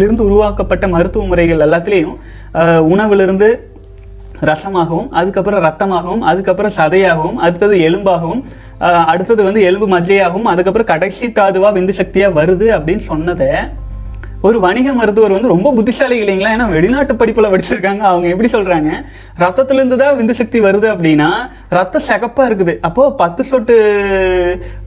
இருந்து 0.00 0.22
உருவாக்கப்பட்ட 0.28 0.88
மருத்துவ 0.94 1.26
முறைகள் 1.32 1.64
எல்லாத்துலேயும் 1.68 2.16
உணவுலேருந்து 2.92 2.92
உணவிலிருந்து 2.94 3.48
ரசமாகவும் 4.40 5.08
அதுக்கப்புறம் 5.10 5.62
ரத்தமாகவும் 5.64 6.18
அதுக்கப்புறம் 6.18 6.72
சதையாகவும் 6.76 7.34
அடுத்தது 7.34 7.76
எலும்பாகவும் 7.78 8.42
அடுத்தது 9.06 9.42
வந்து 9.42 9.62
எலும்பு 9.62 9.98
மஜ்ஜையாகவும் 9.98 10.42
அதுக்கப்புறம் 10.42 10.86
கடைசி 10.86 11.32
தாதுவாக 11.32 11.80
விந்து 11.80 11.90
சக்தியாக 11.90 12.44
வருது 12.44 12.66
அப்படின்னு 12.76 12.98
சொன்னதை 12.98 13.48
ஒரு 14.42 14.60
வணிக 14.60 14.92
மருத்துவர் 14.92 15.30
வந்து 15.30 15.48
ரொம்ப 15.48 15.72
புத்திசாலி 15.72 16.22
இல்லைங்களா? 16.22 16.50
ஏன்னா 16.50 16.70
வெளிநாட்டு 16.70 17.16
படிப்பில் 17.16 17.44
படிச்சிருக்காங்க. 17.44 17.98
அவங்க 17.98 18.28
எப்படி 18.28 18.48
சொல்கிறாங்க 18.52 18.90
ரத்தத்துலேருந்து 19.38 19.96
தான் 19.96 20.18
விந்து 20.18 20.30
சக்தி 20.30 20.60
வருது 20.60 20.88
அப்படின்னா 20.94 21.30
ரத்தம் 21.68 22.02
சகப்பாக 22.02 22.50
இருக்குது. 22.50 22.80
அப்போது 22.80 23.14
பத்து 23.14 23.44
சொட்டு 23.44 23.76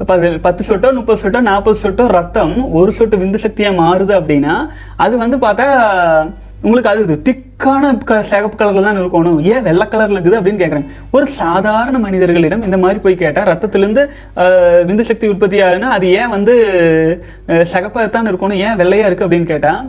பது- 0.08 0.40
பத்து 0.42 0.64
சொட்டோ 0.68 0.94
முப்பது 0.94 1.30
சொட்டோ 1.30 1.42
நாற்பது 1.42 1.80
சொட்டோ 1.84 2.08
ரத்தம் 2.08 2.72
ஒரு 2.72 2.92
சொட்டு 2.92 3.18
விந்து 3.18 3.36
சக்தியாக 3.36 3.82
மாறுது 3.82 4.14
அப்படின்னா 4.22 4.70
அது 4.98 5.18
வந்து 5.18 5.38
பார்த்தா 5.38 5.68
உங்களுக்கு 6.62 6.90
அது 6.92 7.16
திக்கான 7.28 7.82
க- 8.04 8.24
சிகப்பு 8.24 8.58
கலர்ல 8.58 8.82
தான் 8.82 8.98
இருக்கணும். 8.98 9.42
ஏன் 9.52 9.64
வெள்ளை 9.64 9.86
கலர்ல 9.92 10.18
இருக்குது 10.18 10.40
அப்படின்னு 10.40 10.62
கேட்குறாங்க 10.62 10.88
ஒரு 11.12 11.26
சாதாரண 11.42 11.98
மனிதர்களிடம் 12.00 12.62
இந்த 12.62 12.78
மாதிரி 12.78 13.00
போய் 13.00 13.16
கேட்டால் 13.16 13.48
ரத்தத்திலேருந்து 13.48 14.04
விந்து 14.90 15.02
சக்தி 15.02 15.28
உற்பத்தி 15.28 15.62
ஆகுதுன்னா 15.62 15.92
அது 15.98 16.08
ஏன் 16.14 16.30
வந்து 16.30 16.54
சிகப்பாகத்தான் 17.72 18.16
தான் 18.18 18.30
இருக்கணும் 18.30 18.62
ஏன் 18.68 18.76
வெள்ளையாக 18.76 19.10
இருக்குது 19.10 19.28
அப்படின்னு 19.28 19.52
கேட்டால் 19.54 19.86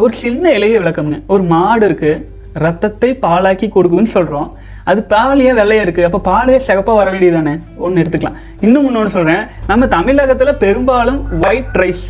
ஒரு 0.00 0.12
சின்ன 0.14 0.50
இலையை 0.50 0.76
விளக்கம்ங்க. 0.82 1.18
ஒரு 1.26 1.42
மாடு 1.52 1.84
இருக்குது 1.88 2.22
ரத்தத்தை 2.64 3.18
பாலாக்கி 3.22 3.66
கொடுக்குதுன்னு 3.70 4.14
சொல்கிறோம் 4.16 4.48
அது 4.84 5.00
பாலையே 5.04 5.52
வெள்ளையாக 5.52 5.60
வெள்ளையா 5.60 5.84
இருக்கு 5.86 6.06
அப்ப 6.08 6.20
பாலே 6.30 6.60
சிகப்பா 6.68 6.94
வர 6.94 7.10
வேண்டியதானே 7.10 7.52
ஒன்று 7.78 8.02
எடுத்துக்கலாம். 8.02 8.38
இன்னும் 8.60 8.86
இன்னொன்று 8.86 9.10
சொல்றேன். 9.10 9.42
நம்ம 9.66 9.86
தமிழகத்துல 9.96 10.52
பெரும்பாலும் 10.64 11.20
ஒயிட் 11.42 11.76
ரைஸ் 11.76 12.06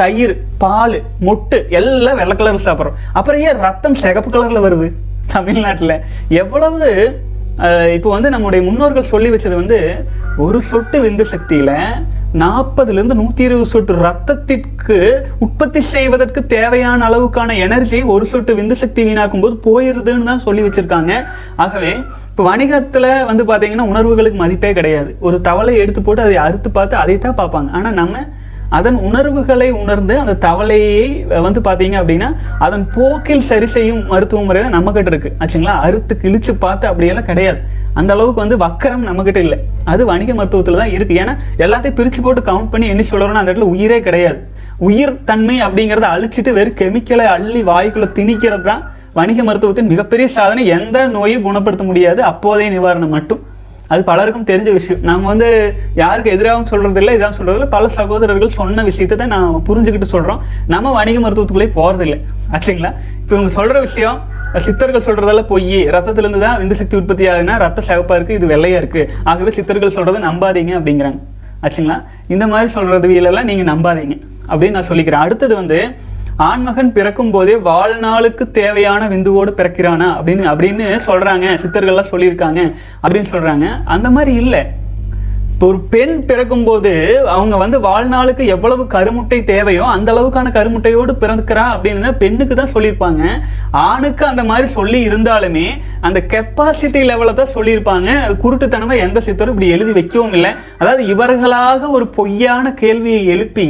தயிர் 0.00 0.34
பால் 0.62 0.96
மொட்டு 1.26 1.58
எல்லாம் 1.80 2.18
வெள்ளை 2.20 2.34
கலரில் 2.36 2.66
சாப்பிட்றோம். 2.68 2.98
அப்புறம் 3.18 3.42
ஏன் 3.48 3.62
ரத்தம் 3.66 4.00
சிகப்பு 4.02 4.30
கலரில் 4.34 4.64
வருது? 4.66 4.88
தமிழ்நாட்டில். 5.34 5.96
எவ்வளவு 6.42 6.88
இப்போ 7.96 8.08
வந்து 8.14 8.28
நம்முடைய 8.34 8.60
முன்னோர்கள் 8.66 9.12
சொல்லி 9.12 9.28
வச்சது 9.32 9.56
வந்து 9.60 9.78
ஒரு 10.44 10.58
சொட்டு 10.70 10.98
விந்து 11.04 11.24
சக்தியில் 11.32 11.76
நாற்பதுலேருந்து 12.42 13.16
நூற்றி 13.18 13.42
இருபது 13.46 13.70
சொட்டு 13.72 13.92
ரத்தத்திற்கு 14.06 14.96
உற்பத்தி 15.44 15.80
செய்வதற்கு 15.92 16.40
தேவையான 16.54 17.06
அளவுக்கான 17.08 17.56
எனர்ஜி 17.66 17.98
ஒரு 18.14 18.24
சொட்டு 18.32 18.52
விந்து 18.58 18.76
சக்தி 18.80 19.02
வீணாக்கும் 19.08 19.44
போது 19.44 19.56
போயிருதுன்னு 19.66 20.28
தான் 20.30 20.44
சொல்லி 20.46 20.64
வச்சுருக்காங்க. 20.66 21.12
ஆகவே 21.64 21.92
இப்போ 22.30 22.44
வணிகத்தில் 22.50 23.10
வந்து 23.30 23.44
பார்த்தீங்கன்னா 23.50 23.86
உணர்வுகளுக்கு 23.92 24.38
மதிப்பே 24.44 24.72
கிடையாது. 24.78 25.10
ஒரு 25.26 25.36
தவளை 25.48 25.74
எடுத்து 25.82 26.02
போட்டு 26.06 26.24
அதை 26.26 26.38
அறுத்து 26.46 26.70
பார்த்து 26.78 26.96
அதை 27.02 27.16
தான் 27.26 27.38
பார்ப்பாங்க. 27.42 27.70
ஆனால் 27.78 27.96
நம்ம 28.00 28.24
அதன் 28.78 28.98
உணர்வுகளை 29.08 29.68
உணர்ந்து 29.82 30.14
அந்த 30.22 30.34
தவளையை 30.46 31.08
வந்து 31.46 31.60
பார்த்தீங்க 31.68 31.96
அப்படின்னா 32.02 32.28
அதன் 32.66 32.84
போக்கில் 32.96 33.46
சரி 33.50 33.68
செய்யும் 33.76 34.02
மருத்துவ 34.12 34.42
முறைகள் 34.48 34.74
நம்மக்கிட்ட 34.76 35.02
கிட்ட 35.04 35.12
இருக்கு. 35.14 35.32
ஆச்சுங்களா? 35.42 35.74
அறுத்து 35.86 36.14
கிழிச்சு 36.22 36.52
பார்த்து 36.64 36.84
அப்படியெல்லாம் 36.90 37.28
கிடையாது. 37.30 37.58
அந்த 38.00 38.10
அளவுக்கு 38.14 38.42
வந்து 38.42 38.56
வக்கரம் 38.64 39.06
நம்மக்கிட்ட 39.08 39.40
இல்லை. 39.46 39.58
அது 39.92 40.02
வணிக 40.10 40.32
மருத்துவத்தில் 40.38 40.80
தான் 40.82 40.94
இருக்குது 40.96 41.20
ஏன்னா 41.22 41.34
எல்லாத்தையும் 41.64 41.98
பிரித்து 41.98 42.20
போட்டு 42.22 42.42
கவுண்ட் 42.50 42.70
பண்ணி 42.72 42.86
என்ன 42.92 43.04
சொல்கிறோன்னா 43.10 43.42
அந்த 43.42 43.50
இடத்துல 43.50 43.70
உயிரே 43.74 43.98
கிடையாது. 44.08 44.38
உயிர் 44.88 45.14
தன்மை 45.30 45.56
அப்படிங்கிறத 45.66 46.06
அழிச்சிட்டு 46.14 46.52
வெறும் 46.58 46.78
கெமிக்கலை 46.80 47.26
அள்ளி 47.36 47.62
வாய்க்குள்ள 47.72 48.08
திணிக்கிறது 48.18 48.66
தான் 48.70 48.82
வணிக 49.18 49.42
மருத்துவத்தின் 49.48 49.90
மிகப்பெரிய 49.92 50.28
சாதனை. 50.36 50.62
எந்த 50.78 51.06
நோயும் 51.16 51.44
குணப்படுத்த 51.48 51.84
முடியாது. 51.90 52.22
அப்போதைய 52.30 52.70
நிவாரணம் 52.76 53.14
மட்டும். 53.16 53.42
அது 53.92 54.02
பலருக்கும் 54.10 54.46
தெரிஞ்ச 54.50 54.70
விஷயம். 54.76 55.00
நம்ம 55.08 55.26
வந்து 55.32 55.48
யாருக்கு 56.02 56.34
எதிராகவும் 56.36 56.68
சொல்கிறது 56.70 57.00
இல்லை 57.02 57.14
இதான் 57.18 57.36
சொல்கிறது 57.38 57.58
இல்லை. 57.58 57.70
பல 57.76 57.88
சகோதரர்கள் 57.98 58.54
சொன்ன 58.60 58.84
விஷயத்தை 58.90 59.16
தான் 59.22 59.32
நான் 59.34 59.58
புரிஞ்சுக்கிட்டு 59.68 60.08
சொல்கிறோம் 60.14 60.40
நம்ம 60.74 60.92
வணிக 60.98 61.18
மருத்துவத்துக்குள்ளே 61.24 61.68
போகிறதில்ல 61.78 62.08
இல்லை. 62.08 62.20
ஆச்சுங்களா 62.54 62.92
இப்போ 63.20 63.34
இவங்க 63.36 63.52
சொல்கிற 63.58 63.80
விஷயம் 63.88 64.18
சித்தர்கள் 64.64 65.04
சொல்கிறதெல்லாம் 65.06 65.48
பொய் 65.52 65.78
ரத்தத்துலேருந்து 65.94 66.40
தான் 66.46 66.58
விந்து 66.62 66.76
சக்தி 66.80 66.94
உற்பத்தி 66.98 67.24
ஆகுதுன்னா 67.30 67.54
ரத்த 67.62 67.82
சிவப்பாக 67.88 68.18
இருக்குது 68.18 68.38
இது 68.40 68.50
வெள்ளையாக 68.52 68.80
இருக்குது 68.82 69.08
ஆகவே 69.30 69.52
சித்தர்கள் 69.56 69.94
சொல்கிறத 69.96 70.20
நம்பாதீங்க 70.26 70.72
அப்படிங்கிறாங்க. 70.78 71.18
ஆச்சுங்களா 71.64 71.96
இந்த 72.34 72.44
மாதிரி 72.52 72.70
சொல்கிறது 72.76 73.08
வீலெல்லாம் 73.12 73.48
நீங்கள் 73.50 73.68
நம்பாதீங்க 73.72 74.16
அப்படின்னு 74.50 74.76
நான் 74.78 74.88
சொல்லிக்கிறேன். 74.90 75.24
அடுத்தது 75.26 75.54
வந்து 75.60 75.78
ஆண்மகன் 76.36 76.92
பிறக்கும் 76.92 77.30
போதே 77.30 77.54
வாழ்நாளுக்கு 77.54 78.50
தேவையான 78.50 79.08
விந்துவோடு 79.08 79.54
பிறக்கிறானா 79.56 80.08
அப்படின்னு 80.20 80.44
அப்படின்னு 80.52 81.00
சொல்றாங்க 81.06 81.46
சித்தர்கள்லாம் 81.62 82.10
சொல்லியிருக்காங்க 82.10 82.72
அப்படின்னு 83.08 83.24
சொல்றாங்க. 83.30 83.66
அந்த 83.84 84.10
மாதிரி 84.10 84.34
இல்லை. 84.34 84.66
இப்போ 85.54 85.66
ஒரு 85.72 85.78
பெண் 85.92 86.14
பிறக்கும்போது 86.28 86.92
அவங்க 87.34 87.56
வந்து 87.62 87.76
வாழ்நாளுக்கு 87.84 88.44
எவ்வளவு 88.54 88.84
கருமுட்டை 88.94 89.36
தேவையோ 89.50 89.84
அந்த 89.92 90.08
அளவுக்கான 90.12 90.50
கருமுட்டையோடு 90.56 91.12
பிறந்துக்கிறா 91.20 91.64
அப்படின்னு 91.74 92.08
பெண்ணுக்கு 92.22 92.54
தான் 92.60 92.72
சொல்லியிருப்பாங்க. 92.72 93.22
ஆணுக்கு 93.84 94.24
அந்த 94.30 94.42
மாதிரி 94.48 94.66
சொல்லி 94.76 95.00
இருந்தாலுமே 95.08 95.64
அந்த 96.06 96.20
கெப்பாசிட்டி 96.32 97.02
லெவலில் 97.10 97.38
தான் 97.40 97.54
சொல்லியிருப்பாங்க. 97.54 98.08
அது 98.24 98.34
குருட்டுத்தனமாக 98.44 99.04
எந்த 99.06 99.20
சித்தரும் 99.26 99.54
இப்படி 99.54 99.70
எழுதி 99.76 99.92
வைக்கவும் 99.98 100.34
இல்லை. 100.38 100.50
அதாவது 100.80 101.04
இவர்களாக 101.14 101.90
ஒரு 101.98 102.08
பொய்யான 102.18 102.74
கேள்வியை 102.82 103.20
எழுப்பி 103.34 103.68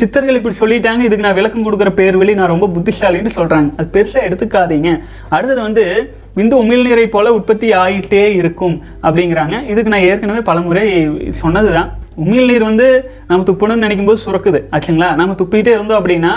சித்தர்கள் 0.00 0.38
இப்படி 0.40 0.58
சொல்லிட்டாங்க 0.62 1.06
இதுக்கு 1.08 1.26
நான் 1.28 1.40
விளக்கம் 1.40 1.66
கொடுக்குற 1.68 1.92
பேர் 2.00 2.18
வழி 2.22 2.34
நான் 2.40 2.54
ரொம்ப 2.54 2.70
புத்திசாலின்னு 2.78 3.36
சொல்கிறாங்க 3.38 3.70
அது 3.78 3.88
பெருசாக 3.98 4.26
எடுத்துக்காதீங்க. 4.30 4.92
அடுத்தது 5.36 5.60
வந்து 5.68 5.86
விந்து 6.36 6.56
உமிழ்நீரை 6.62 7.06
போல 7.14 7.32
உற்பத்தி 7.38 7.68
ஆயிட்டே 7.84 8.24
இருக்கும் 8.40 8.76
அப்படிங்கிறாங்க. 9.06 9.56
இதுக்கு 9.72 9.94
நான் 9.94 10.08
ஏற்கனவே 10.10 10.42
பலமுறை 10.50 10.84
சொன்னது 11.42 11.72
தான் 11.78 11.90
உமிழ்நீர் 12.24 12.64
வந்து 12.68 12.86
நம்ம 13.28 13.44
துப்பணும்னு 13.48 13.84
நினைக்கும் 13.84 14.08
போது 14.08 14.20
சுரக்குது. 14.24 14.58
ஆச்சுங்களா? 14.74 15.08
நம்ம 15.20 15.34
துப்பிட்டே 15.40 15.72
இருந்தோம் 15.76 16.00
அப்படின்னா 16.00 16.32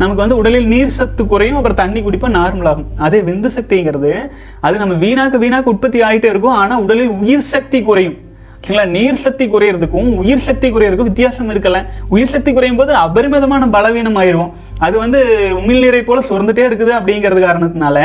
நமக்கு 0.00 0.20
வந்து 0.24 0.38
உடலில் 0.40 0.68
நீர் 0.72 0.96
சத்து 0.98 1.22
குறையும் 1.26 1.58
அப்புறம் 1.60 1.80
தண்ணி 1.82 2.00
குடிப்போம் 2.00 2.36
நார்மலாகும் 2.40 2.90
அதே 3.06 3.20
விந்து 3.28 3.50
சக்திங்கிறது 3.56 4.12
அது 4.66 4.82
நம்ம 4.82 4.96
வீணாக்கு 5.04 5.42
வீணாக்கு 5.44 5.72
உற்பத்தி 5.74 6.00
ஆகிட்டே 6.08 6.30
இருக்கும் 6.34 6.58
ஆனால் 6.62 6.82
உடலில் 6.86 7.16
உயிர் 7.22 7.50
சக்தி 7.54 7.80
குறையும். 7.88 8.18
சரிங்களா 8.64 8.84
நீர் 8.94 9.20
சக்தி 9.22 9.44
குறையிறதுக்கும் 9.52 10.10
உயிர் 10.22 10.42
சக்தி 10.46 10.66
குறையிறதுக்கும் 10.74 11.08
வித்தியாசம் 11.08 11.48
இருக்கல. 11.52 11.78
உயிர் 12.14 12.30
சக்தி 12.34 12.50
குறையும் 12.56 12.78
போது 12.80 12.92
அபரிமிதமான 13.04 13.66
பலவீனம் 13.74 14.18
ஆயிரும் 14.20 14.50
அது 14.86 14.94
வந்து 15.02 15.20
உமிழ்நீரை 15.60 16.02
போல 16.08 16.20
சுரந்துட்டே 16.28 16.64
இருக்குது 16.68 16.92
அப்படிங்கிறது 16.98 17.40
காரணத்தினால 17.46 17.96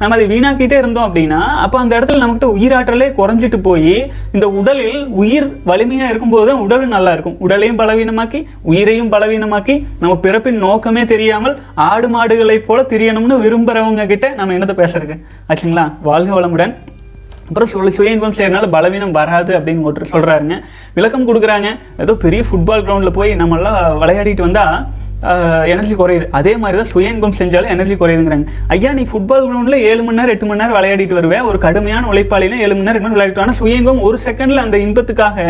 நம்ம 0.00 0.14
அதை 0.16 0.26
வீணாக்கிட்டே 0.32 0.78
இருந்தோம் 0.82 1.06
அப்படின்னா 1.08 1.40
அப்போ 1.64 1.78
அந்த 1.82 1.92
இடத்துல 1.98 2.22
நம்மகிட்ட 2.22 2.48
உயிராற்றலே 2.56 3.08
குறைஞ்சிட்டு 3.18 3.60
போய் 3.68 3.92
இந்த 4.36 4.46
உடலில் 4.60 5.02
உயிர் 5.24 5.48
வலிமையா 5.72 6.08
இருக்கும்போது 6.12 6.46
தான் 6.50 6.62
உடல் 6.66 6.86
நல்லா 6.96 7.12
இருக்கும். 7.16 7.36
உடலையும் 7.46 7.80
பலவீனமாக்கி 7.82 8.40
உயிரையும் 8.72 9.12
பலவீனமாக்கி 9.16 9.76
நம்ம 10.00 10.14
பிறப்பின் 10.26 10.64
நோக்கமே 10.66 11.04
தெரியாமல் 11.14 11.56
ஆடு 11.90 12.08
மாடுகளை 12.16 12.58
போல 12.70 12.82
திரியணும்னு 12.94 13.42
விரும்புறவங்க 13.46 14.10
கிட்ட 14.14 14.34
நம்ம 14.40 14.58
என்னத்தை 14.58 14.78
பேசுறதுக்கு 14.82 15.18
ஆச்சுங்களா? 15.50 15.86
வாழ்க 16.10 16.32
வளமுடன். 16.40 16.74
அப்புறம் 17.48 17.70
சொல்ல 17.72 17.90
சுய 17.96 18.14
இன்பம் 18.16 18.36
செய்யறதுனால 18.36 18.68
பலவீனம் 18.74 19.16
வராது 19.20 19.52
அப்படின்னு 19.58 19.86
ஒருத்தர் 19.88 20.12
சொல்கிறாருங்க 20.12 20.56
விளக்கம் 20.98 21.26
கொடுக்குறாங்க. 21.28 21.70
ஏதோ 22.02 22.12
பெரிய 22.26 22.42
ஃபுட்பால் 22.48 22.84
கிரவுண்டில் 22.84 23.16
போய் 23.20 23.32
நம்மளாம் 23.40 23.80
விளையாடிட்டு 24.02 24.46
வந்தால் 24.48 24.76
எனர்ஜி 25.72 25.94
குறையுது. 25.98 26.24
அதே 26.38 26.52
மாதிரி 26.62 26.76
தான் 26.80 26.90
சுய 26.92 27.12
இன்பம் 27.12 27.36
செஞ்சாலும் 27.38 27.72
எனர்ஜி 27.74 27.94
குறையுதுங்கிறாங்க. 28.00 28.46
ஐயா 28.74 28.90
நீ 28.98 29.04
ஃபுட்பால் 29.10 29.44
கிரவுண்ட்ல 29.46 29.76
ஏழு 29.90 30.02
மணி 30.06 30.18
நேரம் 30.18 30.34
எட்டு 30.34 30.46
மணி 30.48 30.60
நேரம் 30.62 30.76
விளையாடிட்டு 30.78 31.18
வருவேன் 31.18 31.46
ஒரு 31.50 31.58
கடுமையான 31.64 32.08
உழைப்பாளினா 32.12 32.58
ஏழு 32.64 32.74
மணி 32.74 32.86
நேரம் 32.88 32.98
எட்டு 32.98 33.06
மணி 33.06 33.16
விளையாடிட்டு 33.16 33.44
ஆனால் 33.44 33.58
சுய 33.60 33.80
இன்பம் 33.80 34.02
ஒரு 34.08 34.18
செகண்ட்ல 34.26 34.64
அந்த 34.66 34.78
இன்பத்துக்காக 34.86 35.46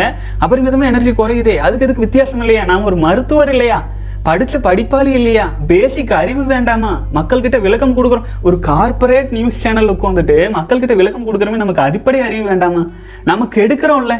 அபரிமிதமாக 0.47 0.91
எனர்ஜி 0.93 1.15
குறையுதே. 1.21 1.57
அதுக்கு 1.67 1.87
எதுக்கு 1.87 2.07
வித்தியாசம் 2.07 2.45
இல்லையா? 2.45 2.65
நான் 2.71 2.87
ஒரு 2.91 2.99
மருத்துவர் 3.07 3.53
இல்லையா? 3.55 3.79
படிச்ச 4.27 4.55
படிப்பாளி 4.67 5.11
இல்லையா? 5.19 5.47
பேசிக் 5.71 6.13
அறிவு 6.21 6.43
வேண்டாமா? 6.53 6.93
மக்கள்கிட்ட 7.15 7.57
விளக்கம் 7.65 7.97
கொடுக்குறோம். 7.97 8.29
ஒரு 8.47 8.57
கார்ப்பரேட் 8.69 9.33
நியூஸ் 9.37 9.59
சேனல் 9.65 9.91
உட்காந்துட்டு 9.95 10.37
மக்கள்கிட்ட 10.59 10.95
விளக்கம் 11.01 11.27
கொடுக்குறமே 11.27 11.61
நமக்கு 11.63 11.83
அடிப்படை 11.89 12.21
அறிவு 12.29 12.45
வேண்டாமா? 12.51 12.85
நமக்கு 13.25 13.67
எடுக்கிறோம்ல. 13.67 14.15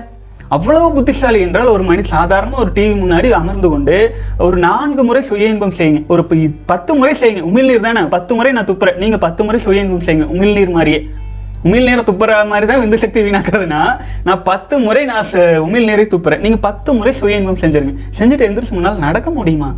அவ்வளவு 0.57 0.89
புத்திசாலி 0.93 1.39
என்றால் 1.45 1.73
ஒரு 1.75 1.83
மணி 1.83 2.03
சாதாரண 2.03 2.57
ஒரு 2.63 2.71
டிவி 2.75 2.95
முன்னாடி 3.03 3.29
அமர்ந்து 3.41 3.69
கொண்டு 3.69 3.97
ஒரு 4.47 4.57
நான்கு 4.65 5.05
முறை 5.05 5.23
சுய 5.29 5.53
இன்பம் 5.53 5.77
செய்யுங்க. 5.79 6.01
ஒரு 6.15 6.23
பத்து 6.73 6.95
முறை 6.95 7.15
செய்யுங்க. 7.23 7.45
உமிழ்நீர் 7.51 7.87
தானே? 7.87 8.03
பத்து 8.17 8.35
முறை 8.35 8.53
நான் 8.57 8.71
துப்புறேன். 8.71 9.01
நீங்க 9.03 9.19
பத்து 9.27 9.45
முறை 9.45 9.61
சுய 9.67 9.85
இன்பம் 9.85 10.07
செய்யுங்க. 10.09 10.27
உமிழ்நீர் 10.37 10.75
மாதிரியே. 10.79 11.01
உமிழ்நீரை 11.65 12.03
துப்புற 12.07 12.33
மாதிரி 12.49 12.67
தான் 12.71 12.81
விந்து 12.81 12.97
சக்தி 13.03 13.21
வீணாக்குறதுனா 13.27 13.83
நான் 14.25 14.43
பத்து 14.51 14.75
முறை 14.87 15.03
நான் 15.13 15.25
உமிழ்நீரை 15.67 16.07
துப்புறேன். 16.15 16.45
நீங்க 16.45 16.59
பத்து 16.69 16.93
முறை 16.99 17.13
சுய 17.21 17.41
இன்பம் 17.41 17.61
செஞ்சிருங்க. 17.63 17.95
செஞ்சுட்டு 18.19 18.47
எந்திரிச்சு 18.49 18.77
முன்னால் 18.79 19.05
நடக்க 19.07 19.31
முடியுமா? 19.39 19.71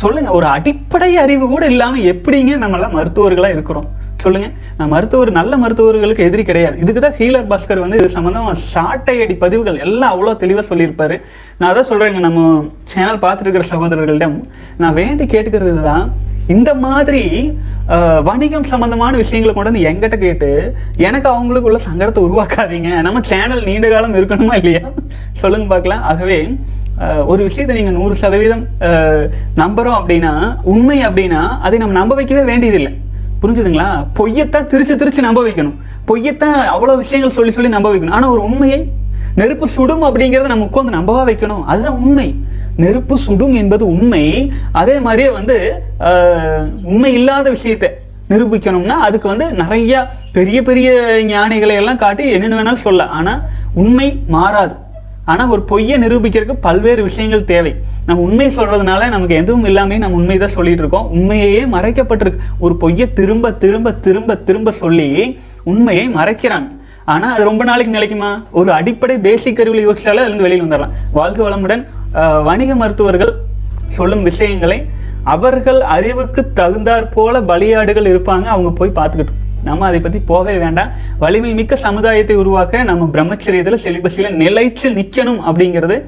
சொல்லுங்க 0.00 0.30
ஒரு 0.38 0.46
அடிப்படை 0.56 1.10
அறிவு 1.22 1.44
கூட 1.54 1.64
இல்லாம 1.72 1.98
எப்படிங்க 2.12 2.52
நம்மளாம் 2.62 2.96
மருத்துவர்களா 2.98 3.50
இருக்கிறோம்? 3.56 3.88
சொல்லுங்க. 4.24 4.48
நான் 4.78 4.92
மருத்துவர் 4.92 5.30
நல்ல 5.38 5.52
மருத்துவர்களுக்கு 5.62 6.26
எதிரி 6.28 6.42
கிடையாது. 6.48 6.76
இதுக்கு 6.82 7.00
தான் 7.04 7.16
ஹீலர் 7.20 7.48
பாஸ்கர் 7.52 7.82
வந்து 7.84 7.98
இது 8.00 8.08
சம்மந்தமாக 8.16 8.60
சாட்டை 8.72 9.14
அடி 9.22 9.34
பதிவுகள் 9.44 9.78
எல்லாம் 9.86 10.12
அவ்வளோ 10.14 10.34
தெளிவாக 10.42 10.64
சொல்லியிருப்பாரு. 10.68 11.16
நான் 11.58 11.70
அதான் 11.70 11.88
சொல்கிறேங்க 11.90 12.20
நம்ம 12.26 12.40
சேனல் 12.92 13.22
பார்த்துருக்கிற 13.24 13.64
சகோதரர்களிடம் 13.72 14.36
நான் 14.82 14.96
வேண்டி 15.00 15.26
கேட்டுக்கிறது 15.34 15.82
தான் 15.90 16.04
இந்த 16.54 16.70
மாதிரி 16.84 17.24
வணிகம் 18.28 18.68
சம்மந்தமான 18.72 19.12
விஷயங்களை 19.22 19.52
கொண்டு 19.54 19.70
வந்து 19.70 19.86
எங்கிட்ட 19.88 20.16
கேட்டு 20.24 20.50
எனக்கு 21.08 21.28
அவங்களுக்குள்ள 21.32 21.78
சங்கடத்தை 21.88 22.22
உருவாக்காதீங்க. 22.26 22.90
நம்ம 23.06 23.22
சேனல் 23.32 23.66
நீண்ட 23.68 23.88
காலம் 23.94 24.16
இருக்கணுமா 24.20 24.56
இல்லையா? 24.60 24.84
சொல்லுங்க 25.42 25.66
பார்க்கலாம். 25.74 26.04
ஆகவே 26.12 26.38
ஒரு 27.32 27.40
விஷயத்தை 27.48 27.74
நீங்கள் 27.78 27.96
நூறு 27.98 28.14
சதவீதம் 28.22 28.64
நம்புகிறோம் 29.60 29.98
அப்படின்னா 30.00 30.32
உண்மை 30.72 30.98
அப்படின்னா 31.08 31.40
அதை 31.66 31.76
நம்ம 31.82 31.96
நம்ப 32.00 32.14
வைக்கவே 32.18 32.42
வேண்டியதில்லை. 32.50 32.92
புரிஞ்சுதுங்களா? 33.42 33.88
பொய்யத்தான் 34.18 34.68
திருச்சு 34.72 34.94
திருச்சு 35.00 35.26
நம்ப 35.28 35.40
வைக்கணும். 35.46 35.76
பொய்யத்தான் 36.10 36.58
அவ்வளோ 36.74 36.96
விஷயங்கள் 37.02 37.36
சொல்லி 37.38 37.52
சொல்லி 37.56 37.70
நம்ப 37.76 37.88
வைக்கணும். 37.92 38.16
ஆனால் 38.18 38.32
ஒரு 38.34 38.42
உண்மையை 38.48 38.80
நெருப்பு 39.40 39.66
சுடும் 39.76 40.04
அப்படிங்கிறத 40.08 40.50
நம்ம 40.52 40.68
உட்காந்து 40.70 40.96
நம்பவா 40.98 41.22
வைக்கணும். 41.30 41.64
அதுதான் 41.72 41.98
உண்மை. 42.04 42.28
நெருப்பு 42.82 43.14
சுடும் 43.24 43.54
என்பது 43.62 43.84
உண்மை. 43.94 44.24
அதே 44.80 44.94
மாதிரியே 45.06 45.30
வந்து 45.38 45.56
உண்மை 46.92 47.10
இல்லாத 47.18 47.46
விஷயத்தை 47.56 47.90
நிரூபிக்கணும்னா 48.30 48.96
அதுக்கு 49.06 49.26
வந்து 49.32 49.46
நிறைய 49.62 50.04
பெரிய 50.36 50.58
பெரிய 50.68 50.90
ஞானிகளை 51.32 51.74
எல்லாம் 51.80 52.02
காட்டி 52.04 52.24
என்னென்ன 52.36 52.56
வேணாலும் 52.58 52.84
சொல்லலாம். 52.86 53.12
ஆனால் 53.18 53.42
உண்மை 53.82 54.08
மாறாது. 54.36 54.74
ஆனால் 55.30 55.50
ஒரு 55.54 55.62
பொய்யை 55.70 55.96
நிரூபிக்கிறதுக்கு 56.02 56.64
பல்வேறு 56.66 57.02
விஷயங்கள் 57.08 57.48
தேவை. 57.50 57.72
நம்ம 58.06 58.22
உண்மை 58.26 58.46
சொல்கிறதுனால 58.56 59.08
நமக்கு 59.14 59.34
எதுவும் 59.42 59.66
இல்லாமல் 59.70 60.00
நம்ம 60.02 60.18
உண்மை 60.20 60.36
தான் 60.38 60.54
சொல்லிட்டு 60.56 60.82
இருக்கோம். 60.82 61.08
உண்மையே 61.16 61.60
மறைக்கப்பட்டிருக்கு. 61.74 62.40
ஒரு 62.64 62.74
பொய்யை 62.82 63.06
திரும்ப 63.18 63.52
திரும்ப 63.64 63.92
திரும்ப 64.06 64.36
திரும்ப 64.48 64.72
சொல்லி 64.82 65.08
உண்மையை 65.72 66.06
மறைக்கிறாங்க. 66.18 66.68
ஆனால் 67.12 67.34
அது 67.34 67.44
ரொம்ப 67.50 67.62
நாளைக்கு 67.68 67.92
நிலைக்குமா? 67.98 68.30
ஒரு 68.60 68.70
அடிப்படை 68.78 69.16
பேசிக் 69.26 69.60
அறிவில் 69.62 69.86
யோசிச்சாலே 69.88 70.22
அதுலேருந்து 70.24 70.46
வெளியில் 70.46 70.64
வந்துடலாம். 70.66 70.96
வாழ்க்கை 71.18 71.42
வளமுடன். 71.46 71.84
வணிக 72.48 72.74
மருத்துவர்கள் 72.82 73.32
சொல்லும் 73.98 74.26
விஷயங்களை 74.30 74.80
அவர்கள் 75.34 75.80
அறிவுக்கு 75.96 76.42
தகுந்தாற் 76.60 77.12
போல 77.16 77.40
பலியாடுகள் 77.50 78.10
இருப்பாங்க. 78.12 78.46
அவங்க 78.54 78.70
போய் 78.80 78.96
பார்த்துக்கிட்டோம் 78.98 79.40
நம்ம 79.68 79.86
அதை 79.88 80.00
பத்தி 80.04 80.18
போகவே 80.30 80.54
வேண்டாம். 80.64 80.92
வலிமை 81.22 81.52
மிக்க 81.60 81.76
சமுதாயத்தை 81.86 82.36
உருவாக்க 82.42 82.82
நம்ம 82.90 83.08
பிரம்மச்சரியத்துல 83.14 83.78
செலிபஸில 83.86 84.30
நிலைச்சு 84.42 84.88
நிக்கணும் 84.98 85.42
அப்படிங்கிறது 85.48 85.98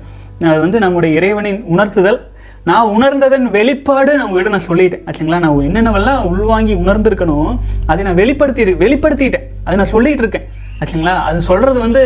அது 0.50 0.58
வந்து 0.64 0.78
நம்முடைய 0.84 1.18
இறைவனின் 1.18 1.60
உணர்த்துதல். 1.74 2.20
நான் 2.68 2.90
உணர்ந்ததன் 2.96 3.46
வெளிப்பாடு 3.56 4.10
நான் 4.16 4.26
உங்ககிட்ட 4.26 4.52
நான் 4.54 4.68
சொல்லிட்டேன். 4.68 5.02
ஆச்சுங்களா? 5.08 5.38
நான் 5.44 5.64
என்னென்னவெல்லாம் 5.68 6.22
உள்வாங்கி 6.30 6.74
உணர்ந்திருக்கணும் 6.82 7.50
அதை 7.90 8.00
நான் 8.06 8.20
வெளிப்படுத்தி 8.20 8.64
வெளிப்படுத்திட்டேன். 8.84 9.44
அதை 9.64 9.74
நான் 9.80 9.92
சொல்லிட்டு 9.94 10.22
இருக்கேன் 10.24 10.46
ஆச்சுங்களா? 10.80 11.12
அது 11.28 11.38
சொல்றது 11.48 11.78
வந்து 11.84 12.02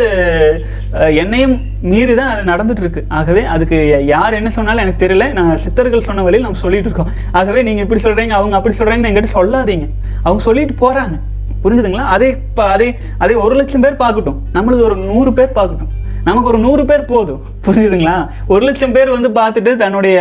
என்னையும் 1.21 1.55
மீறி 1.91 2.13
தான் 2.19 2.31
அது 2.33 2.43
நடந்துட்டு 2.51 2.83
இருக்கு 2.85 3.01
ஆகவே 3.19 3.43
அதுக்கு 3.53 3.77
யார் 4.11 4.37
என்ன 4.39 4.49
சொன்னாலும் 4.57 4.83
எனக்கு 4.83 5.03
தெரியல. 5.05 5.27
நான் 5.39 5.63
சித்தர்கள் 5.65 6.07
சொன்ன 6.09 6.25
வழியில் 6.27 6.47
நம்ம 6.47 6.63
சொல்லிட்டு 6.65 6.89
இருக்கோம் 6.89 7.11
ஆகவே 7.39 7.63
நீங்க 7.69 7.83
இப்படி 7.85 8.03
சொல்றீங்க 8.07 8.35
அவங்க 8.41 8.55
அப்படி 8.59 8.77
சொல்றாங்கன்னு 8.81 9.11
என்கிட்ட 9.11 9.33
சொல்லாதீங்க. 9.39 9.87
அவங்க 10.23 10.43
சொல்லிட்டு 10.49 10.75
போறாங்க. 10.85 11.17
புரிஞ்சுதுங்களா? 11.63 12.07
அதே 12.15 12.27
அதே 12.75 12.87
அதே 13.23 13.35
ஒரு 13.45 13.55
லட்சம் 13.59 13.85
பேர் 13.85 14.01
பார்க்கட்டும். 14.03 14.39
நம்மளது 14.57 14.83
ஒரு 14.89 14.97
நூறு 15.11 15.31
பேர் 15.37 15.55
பார்க்கட்டும். 15.59 15.93
நமக்கு 16.27 16.49
ஒரு 16.51 16.59
நூறு 16.65 16.83
பேர் 16.89 17.09
போதும். 17.11 17.41
புரியுதுங்களா 17.65 18.15
ஒரு 18.53 18.63
லட்சம் 18.67 18.95
பேர் 18.95 19.15
வந்து 19.15 19.29
பார்த்துட்டு 19.39 19.71
தன்னுடைய 19.83 20.15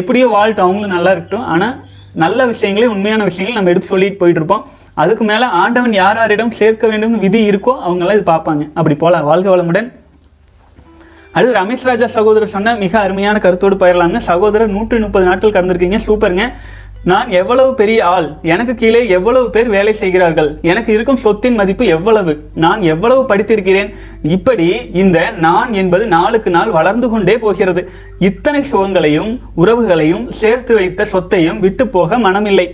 எப்படியோ 0.00 0.26
வாழ்ட்டு 0.36 0.64
அவங்களும் 0.64 0.94
நல்லா 0.96 1.12
இருக்கட்டும். 1.14 1.46
ஆனால் 1.52 1.76
நல்ல 2.24 2.46
விஷயங்களே 2.52 2.90
உண்மையான 2.94 3.22
விஷயங்களை 3.30 3.56
நம்ம 3.58 3.72
எடுத்து 3.72 3.92
சொல்லிட்டு 3.92 4.20
போயிட்டு 4.22 4.40
இருப்போம். 4.40 4.64
அதுக்கு 5.02 5.24
மேலே 5.30 5.46
ஆண்டவன் 5.62 5.94
யார் 6.00 6.18
யாரிடம் 6.20 6.56
சேர்க்க 6.60 6.86
வேண்டும் 6.92 7.14
விதி 7.24 7.40
இருக்கோ 7.50 7.74
அவங்களாம் 7.86 8.16
இது 8.18 8.26
பார்ப்பாங்க. 8.32 8.62
அப்படி 8.78 8.94
போகலாம் 9.02 9.28
வாழ்க 9.30 9.48
வளமுடன். 9.54 9.88
அடுத்து 11.34 11.58
ரமேஷ் 11.60 11.84
ராஜா 11.88 12.06
சகோதரர் 12.14 12.52
சொன்ன 12.54 12.74
மிக 12.82 12.94
அருமையான 13.04 13.36
கருத்தோடு 13.44 13.76
போயிடலாங்க 13.82 14.20
சகோதரர் 14.28 14.74
நூற்றி 14.76 14.98
முப்பது 15.04 15.26
நாட்கள் 15.28 15.54
கடந்திருக்கீங்க. 15.56 15.98
சூப்பருங்க. 16.06 16.46
நான் 17.10 17.28
எவ்வளவு 17.40 17.70
பெரிய 17.80 17.98
ஆள்? 18.14 18.26
எனக்கு 18.52 18.72
கீழே 18.80 19.00
எவ்வளவு 19.16 19.46
பேர் 19.54 19.68
வேலை 19.74 19.92
செய்கிறார்கள்? 20.00 20.48
எனக்கு 20.70 20.90
இருக்கும் 20.96 21.20
சொத்தின் 21.24 21.58
மதிப்பு 21.60 21.84
எவ்வளவு? 21.96 22.32
நான் 22.64 22.80
எவ்வளவு 22.92 23.22
படித்திருக்கிறேன்? 23.30 23.90
இப்படி 24.36 24.68
இந்த 25.02 25.18
நான் 25.46 25.70
என்பது 25.82 26.06
நாளுக்கு 26.16 26.50
நாள் 26.56 26.74
வளர்ந்து 26.78 27.08
கொண்டே 27.12 27.36
போகிறது. 27.44 27.82
இத்தனை 28.30 28.62
சுகங்களையும் 28.72 29.32
உறவுகளையும் 29.62 30.26
சேர்த்து 30.40 30.74
வைத்த 30.80 31.08
சொத்தையும் 31.14 31.62
விட்டு 31.64 31.86
போக 31.96 32.18
மனமில்லை. 32.26 32.66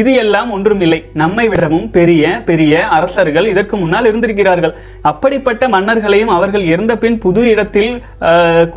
இது 0.00 0.12
எல்லாம் 0.22 0.48
ஒன்றுமில்லை 0.54 0.98
நம்மை 1.20 1.44
விடவும் 1.50 1.90
பெரிய 1.96 2.24
பெரிய 2.48 2.72
அரசர்கள் 2.96 3.46
இதற்கு 3.52 3.74
முன்னால் 3.82 4.08
இருந்திருக்கிறார்கள். 4.10 4.74
அப்படிப்பட்ட 5.10 5.68
மன்னர்களையும் 5.74 6.34
அவர்கள் 6.36 6.64
இறந்த 6.72 6.94
பின் 7.04 7.18
புது 7.24 7.42
இடத்தில் 7.52 7.94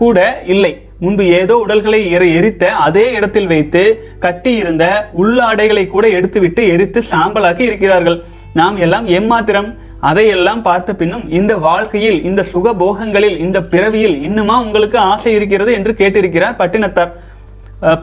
கூட 0.02 0.18
இல்லை. 0.56 0.74
முன்பு 1.04 1.26
ஏதோ 1.40 1.56
உடல்களை 1.66 2.00
எரித்த 2.40 2.72
அதே 2.88 3.06
இடத்தில் 3.18 3.50
வைத்து 3.52 3.84
கட்டியிருந்த 4.26 4.86
உள்ளாடைகளை 5.22 5.86
கூட 5.88 6.06
எடுத்துவிட்டு 6.18 6.64
எரித்து 6.74 7.02
சாம்பலாக்கி 7.12 7.64
இருக்கிறார்கள். 7.70 8.18
நாம் 8.60 8.78
எல்லாம் 8.86 9.08
எம்மாத்திரம் 9.20 9.70
அதையெல்லாம் 10.10 10.62
பார்த்த 10.68 10.92
பின்னும் 11.00 11.26
இந்த 11.38 11.54
வாழ்க்கையில் 11.68 12.20
இந்த 12.28 12.42
சுக 12.52 12.74
போகங்களில் 12.84 13.40
இந்த 13.46 13.60
பிறவியில் 13.74 14.18
இன்னுமா 14.28 14.56
உங்களுக்கு 14.66 14.98
ஆசை 15.12 15.32
இருக்கிறது 15.38 15.72
என்று 15.80 15.94
கேட்டிருக்கிறார் 16.02 16.60
பட்டினத்தார். 16.62 17.12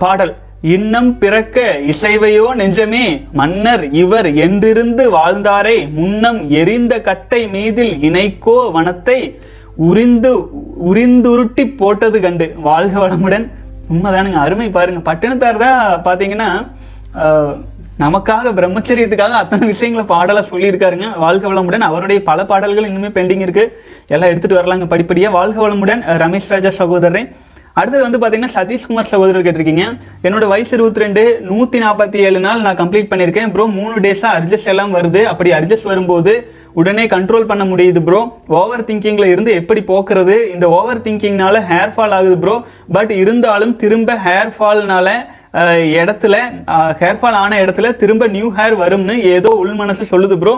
பாடல் 0.02 0.34
இன்னம் 0.74 1.10
பிறக்க 1.22 1.64
இசைவையோ 1.92 2.46
நெஞ்சமே 2.60 3.06
மன்னர் 3.40 3.84
இவர் 4.02 4.28
என்றிருந்து 4.44 5.04
வாழ்ந்தாரே 5.16 5.74
முன்னம் 5.98 6.40
எரிந்த 6.60 6.94
கட்டை 7.08 7.40
மீதில் 7.54 7.92
இணைக்கோ 8.08 8.56
வனத்தை 8.76 9.18
உரிந்து 9.88 10.30
உரிந்துருட்டி 10.90 11.64
போட்டது 11.76 12.18
கண்டு. 12.20 12.46
வாழ்க 12.68 12.94
வளமுடன். 13.02 13.46
உண்மைதானுங்க. 13.92 14.38
அருமை 14.44 14.68
பாருங்க. 14.76 15.00
பட்டினத்தார் 15.08 15.62
தான் 15.64 15.80
பார்த்தீங்கன்னா 16.06 16.48
நமக்காக 18.04 18.50
பிரம்மச்சரியத்துக்காக 18.56 19.36
அத்தனை 19.42 19.66
விஷயங்களை 19.72 20.06
பாடலாக 20.14 20.46
சொல்லியிருக்காருங்க. 20.50 21.06
வாழ்க 21.24 21.44
வளமுடன். 21.52 21.86
அவருடைய 21.90 22.22
பல 22.30 22.46
பாடல்கள் 22.50 22.88
இன்னுமே 22.90 23.10
பெண்டிங் 23.18 23.44
இருக்குது 23.46 23.72
எல்லாம் 24.14 24.30
எடுத்துகிட்டு 24.30 24.58
வரலாங்க 24.60 24.86
படிப்படியாக 24.94 25.36
வாழ்க 25.38 25.68
வளமுடன். 25.68 26.02
ரமேஷ் 26.24 26.52
ராஜா 26.54 26.70
சகோதரன் 26.80 27.28
அடுத்தது 27.80 28.02
வந்து 28.04 28.18
பார்த்தீங்கன்னா 28.20 28.54
சதீஷ்குமார் 28.58 29.08
சகோதரர் 29.12 29.44
கேட்டிருக்கீங்க. 29.46 29.84
என்னோட 30.26 30.44
வயசு 30.52 30.72
இருபத்தி 30.76 31.02
ரெண்டு 31.02 31.22
நூற்றி 31.48 31.78
நாற்பத்தி 31.82 32.18
ஏழு 32.26 32.38
நாள் 32.44 32.62
நான் 32.66 32.78
கம்ப்ளீட் 32.82 33.10
பண்ணியிருக்கேன். 33.10 33.50
ப்ரோ 33.54 33.64
மூணு 33.78 33.96
டேஸாக 34.04 34.36
அட்ஜஸ்ட் 34.38 34.70
எல்லாம் 34.72 34.94
வருது. 34.96 35.22
அப்படி 35.32 35.50
அட்ஜஸ்ட் 35.58 35.90
வரும்போது 35.90 36.32
உடனே 36.80 37.04
கண்ட்ரோல் 37.14 37.48
பண்ண 37.50 37.64
முடியுது 37.72 38.00
ப்ரோ 38.06 38.20
ஓவர் 38.60 38.86
திங்கிங்கில் 38.88 39.32
இருந்து 39.32 39.50
எப்படி 39.60 39.82
போக்குறது? 39.90 40.36
இந்த 40.54 40.66
ஓவர் 40.78 41.02
திங்கிங்னால 41.06 41.60
ஹேர் 41.70 41.92
ஃபால் 41.96 42.14
ஆகுது 42.18 42.38
ப்ரோ 42.44 42.56
பட் 42.96 43.12
இருந்தாலும் 43.22 43.74
திரும்ப 43.82 44.16
ஹேர் 44.26 44.52
ஃபால்னால 44.56 45.08
இடத்துல 46.00 46.36
ஹேர் 47.02 47.20
ஃபால் 47.20 47.38
ஆன 47.42 47.58
இடத்துல 47.64 47.90
திரும்ப 48.00 48.26
நியூ 48.36 48.48
ஹேர் 48.58 48.76
வரும்னு 48.84 49.16
ஏதோ 49.36 49.52
உள் 49.62 49.76
மனசு 49.82 50.10
சொல்லுது 50.12 50.36
ப்ரோ 50.42 50.54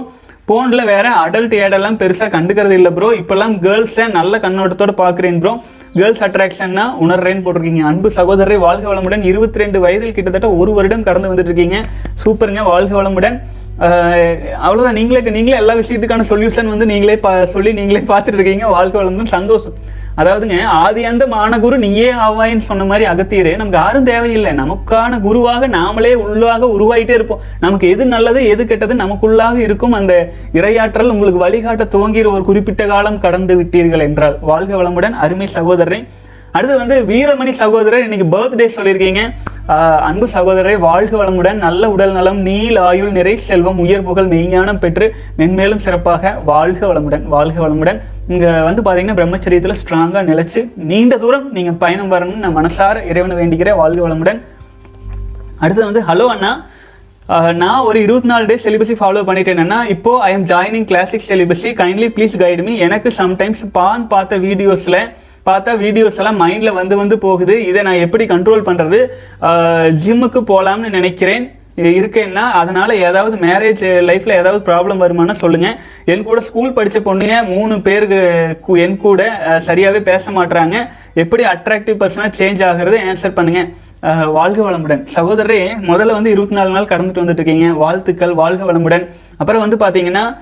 ஃபோனில் 0.48 0.88
வேற 0.90 1.06
அடல்ட் 1.24 1.54
ஏடெல்லாம் 1.64 1.98
பெருசாக 2.02 2.30
கண்டுக்கிறது 2.34 2.76
இல்லை 2.80 2.90
ப்ரோ 2.98 3.08
இப்போல்லாம் 3.20 3.54
கேர்ள்ஸை 3.64 4.06
நல்ல 4.18 4.38
கண்ணோட்டத்தோடு 4.44 4.94
பார்க்குறேன் 5.02 5.40
ப்ரோ 5.42 5.52
கேர்ள்ஸ் 5.96 6.22
அட்ராக்ஷன்னா 6.26 6.84
உணர்றேன்னு 7.04 7.44
போட்டிருக்கீங்க. 7.44 7.82
அன்பு 7.90 8.08
சகோதரரை 8.18 8.58
வாழ்க 8.66 8.86
வளமுடன். 8.92 9.22
இருபத்தி 9.30 9.62
ரெண்டு 9.62 9.80
வயதில் 9.84 10.16
கிட்டத்தட்ட 10.16 10.50
ஒரு 10.62 10.72
வருடம் 10.78 11.06
கடந்து 11.08 11.30
வந்துட்டு 11.30 11.52
இருக்கீங்க 11.52 11.78
சூப்பருங்க 12.24 12.64
வாழ்க 12.72 12.92
வளமுடன். 13.02 13.38
அவ்வளோதான் 14.66 14.98
நீங்களே 14.98 15.20
நீங்களே 15.36 15.58
எல்லா 15.62 15.74
விஷயத்துக்கான 15.80 16.24
சொல்யூஷன் 16.30 16.70
வந்து 16.72 16.86
நீங்களே 16.92 17.16
பா 17.24 17.32
சொல்லி 17.54 17.72
நீங்களே 17.80 18.00
பார்த்துட்டு 18.12 18.38
இருக்கீங்க 18.40 18.66
வாழ்க 18.76 18.94
வளமுடன். 19.02 19.34
சந்தோஷம். 19.36 19.76
அதாவதுங்க 20.18 20.62
ஆதி 20.62 21.04
அந்த 21.04 21.26
மானகுரு 21.26 21.76
நீயே 21.76 22.12
ஆவாயின்னு 22.12 22.64
சொன்ன 22.68 22.84
மாதிரி 22.84 23.04
அகத்தியரே 23.10 23.50
நமக்கு 23.56 23.78
யாரும் 23.78 24.04
தேவையில்லை. 24.04 24.52
நமக்கான 24.52 25.20
குருவாக 25.20 25.68
நாமளே 25.68 26.12
உள்ளாக 26.24 26.68
உருவாயிட்டே 26.76 27.10
இருப்போம். 27.10 27.40
நமக்கு 27.60 27.88
எது 27.88 28.06
நல்லது 28.06 28.46
எது 28.46 28.66
கெட்டது 28.66 28.94
நமக்குள்ளாக 28.94 29.56
இருக்கும் 29.56 29.92
அந்த 29.92 30.32
இரையாற்றல் 30.52 31.12
உங்களுக்கு 31.14 31.44
வழிகாட்ட 31.44 31.84
துவங்கிற 31.84 32.32
ஒரு 32.32 32.44
குறிப்பிட்ட 32.44 32.86
காலம் 32.86 33.20
கடந்து 33.20 33.56
விட்டீர்கள் 33.62 34.06
என்றால். 34.08 34.38
வாழ்க 34.40 34.82
வளமுடன் 34.82 35.16
அருமை 35.24 35.48
சகோதரரை. 35.54 36.00
அடுத்து 36.52 36.76
வந்து 36.76 36.96
வீரமணி 37.02 37.50
சகோதரர் 37.50 38.02
இன்னைக்கு 38.02 38.26
பர்த்டே 38.36 38.68
சொல்லியிருக்கீங்க. 38.76 39.22
அன்பு 40.08 40.26
சகோதரரை 40.34 40.74
வாழ்க 40.84 41.12
வளமுடன் 41.20 41.58
நல்ல 41.64 41.88
உடல் 41.94 42.14
நலம் 42.18 42.38
நீல் 42.46 42.76
ஆயுள் 42.84 43.10
நிறை 43.16 43.34
செல்வம் 43.48 43.80
உயர் 43.84 44.04
புகழ் 44.06 44.30
மெய்ஞானம் 44.30 44.78
பெற்று 44.84 45.06
மென்மேலும் 45.38 45.82
சிறப்பாக 45.86 46.32
வாழ்க 46.50 46.80
வளமுடன் 46.90 47.24
வாழ்க 47.34 47.56
வளமுடன். 47.64 47.98
இங்க 48.32 48.46
வந்து 48.68 48.84
பாத்தீங்கன்னா 48.86 49.18
பிரம்மச்சரியத்துல 49.20 49.76
ஸ்ட்ராங்கா 49.80 50.22
நிலைச்சு 50.30 50.62
நீண்ட 50.92 51.18
தூரம் 51.24 51.46
நீங்க 51.58 51.74
பயணம் 51.84 52.12
வரணும்னு 52.14 52.44
நான் 52.46 52.58
மனசார 52.60 53.04
இறைவனை 53.10 53.36
வேண்டிக்கிறேன். 53.40 53.78
வாழ்க 53.82 54.00
வளமுடன். 54.06 54.40
அடுத்து 55.62 55.88
வந்து 55.90 56.04
ஹலோ 56.10 56.28
அண்ணா. 56.36 56.52
நான் 57.62 57.86
ஒரு 57.90 57.98
இருபத்தி 58.04 58.28
நாலு 58.32 58.44
டேஸ் 58.50 58.66
சிலிபஸை 58.66 58.94
ஃபாலோ 58.98 59.22
பண்ணிட்டேன்னா 59.28 59.78
இப்போ 59.94 60.12
ஐ 60.26 60.32
எம் 60.36 60.46
ஜாயினிங் 60.52 60.86
கிளாசிக் 60.90 61.26
சிலிபஸி 61.30 61.70
கைண்ட்லி 61.80 62.10
ப்ளீஸ் 62.16 62.36
கைடு 62.42 62.62
மீ 62.68 62.74
எனக்கு 62.86 63.10
சம்டைம்ஸ் 63.22 63.64
பான் 63.78 64.06
பார்த்த 64.12 64.38
வீடியோஸில் 64.44 65.00
பார்த்தா 65.50 65.74
வீடியோஸ் 65.84 66.18
எல்லாம் 66.22 66.40
மைண்டில் 66.44 66.78
வந்து 66.80 66.94
வந்து 67.02 67.18
போகுது. 67.26 67.54
இதை 67.70 67.82
நான் 67.88 68.04
எப்படி 68.06 68.26
கண்ட்ரோல் 68.32 68.66
பண்ணுறது 68.68 68.98
ஜிம்முக்கு 70.04 70.42
போகலாம்னு 70.52 70.96
நினைக்கிறேன். 70.98 71.46
இருக்கேன்னா 71.98 72.44
அதனால் 72.60 72.92
ஏதாவது 73.08 73.34
மேரேஜ் 73.44 73.82
லைஃப்பில் 74.06 74.38
ஏதாவது 74.38 74.60
ப்ராப்ளம் 74.68 75.02
வருமானா 75.02 75.34
சொல்லுங்கள் 75.42 75.76
என் 76.12 76.24
கூட 76.28 76.38
ஸ்கூல் 76.46 76.74
படித்த 76.78 77.00
பொண்ணுங்க 77.08 77.34
மூணு 77.52 77.74
பேருக்கு 77.88 78.18
என் 78.84 78.96
கூட 79.04 79.20
சரியாகவே 79.68 80.00
பேச 80.08 80.32
மாட்டுறாங்க 80.38 80.76
எப்படி 81.24 81.44
அட்ராக்டிவ் 81.52 82.00
பர்சனாக 82.00 82.36
சேஞ்ச் 82.40 82.64
ஆகிறது 82.70 82.98
ஆன்சர் 83.10 83.36
பண்ணுங்கள் 83.38 83.70
வாழ்க 84.38 84.58
வளமுடன். 84.64 85.00
சகோதரரே 85.14 85.60
முதல்ல 85.90 86.16
வந்து 86.16 86.32
இருபத்தி 86.34 86.56
நாலு 86.58 86.70
நாள் 86.74 86.90
கடந்துட்டு 86.90 87.22
வந்துட்டு 87.22 87.42
இருக்கீங்க. 87.42 87.68
வாழ்த்துக்கள் 87.84 88.34
வாழ்க 88.42 88.62
வளமுடன். 88.68 89.04
அப்புறம் 89.38 89.68
வந்து 89.68 89.76
பார்த்தீங்கன்னா 89.76 90.36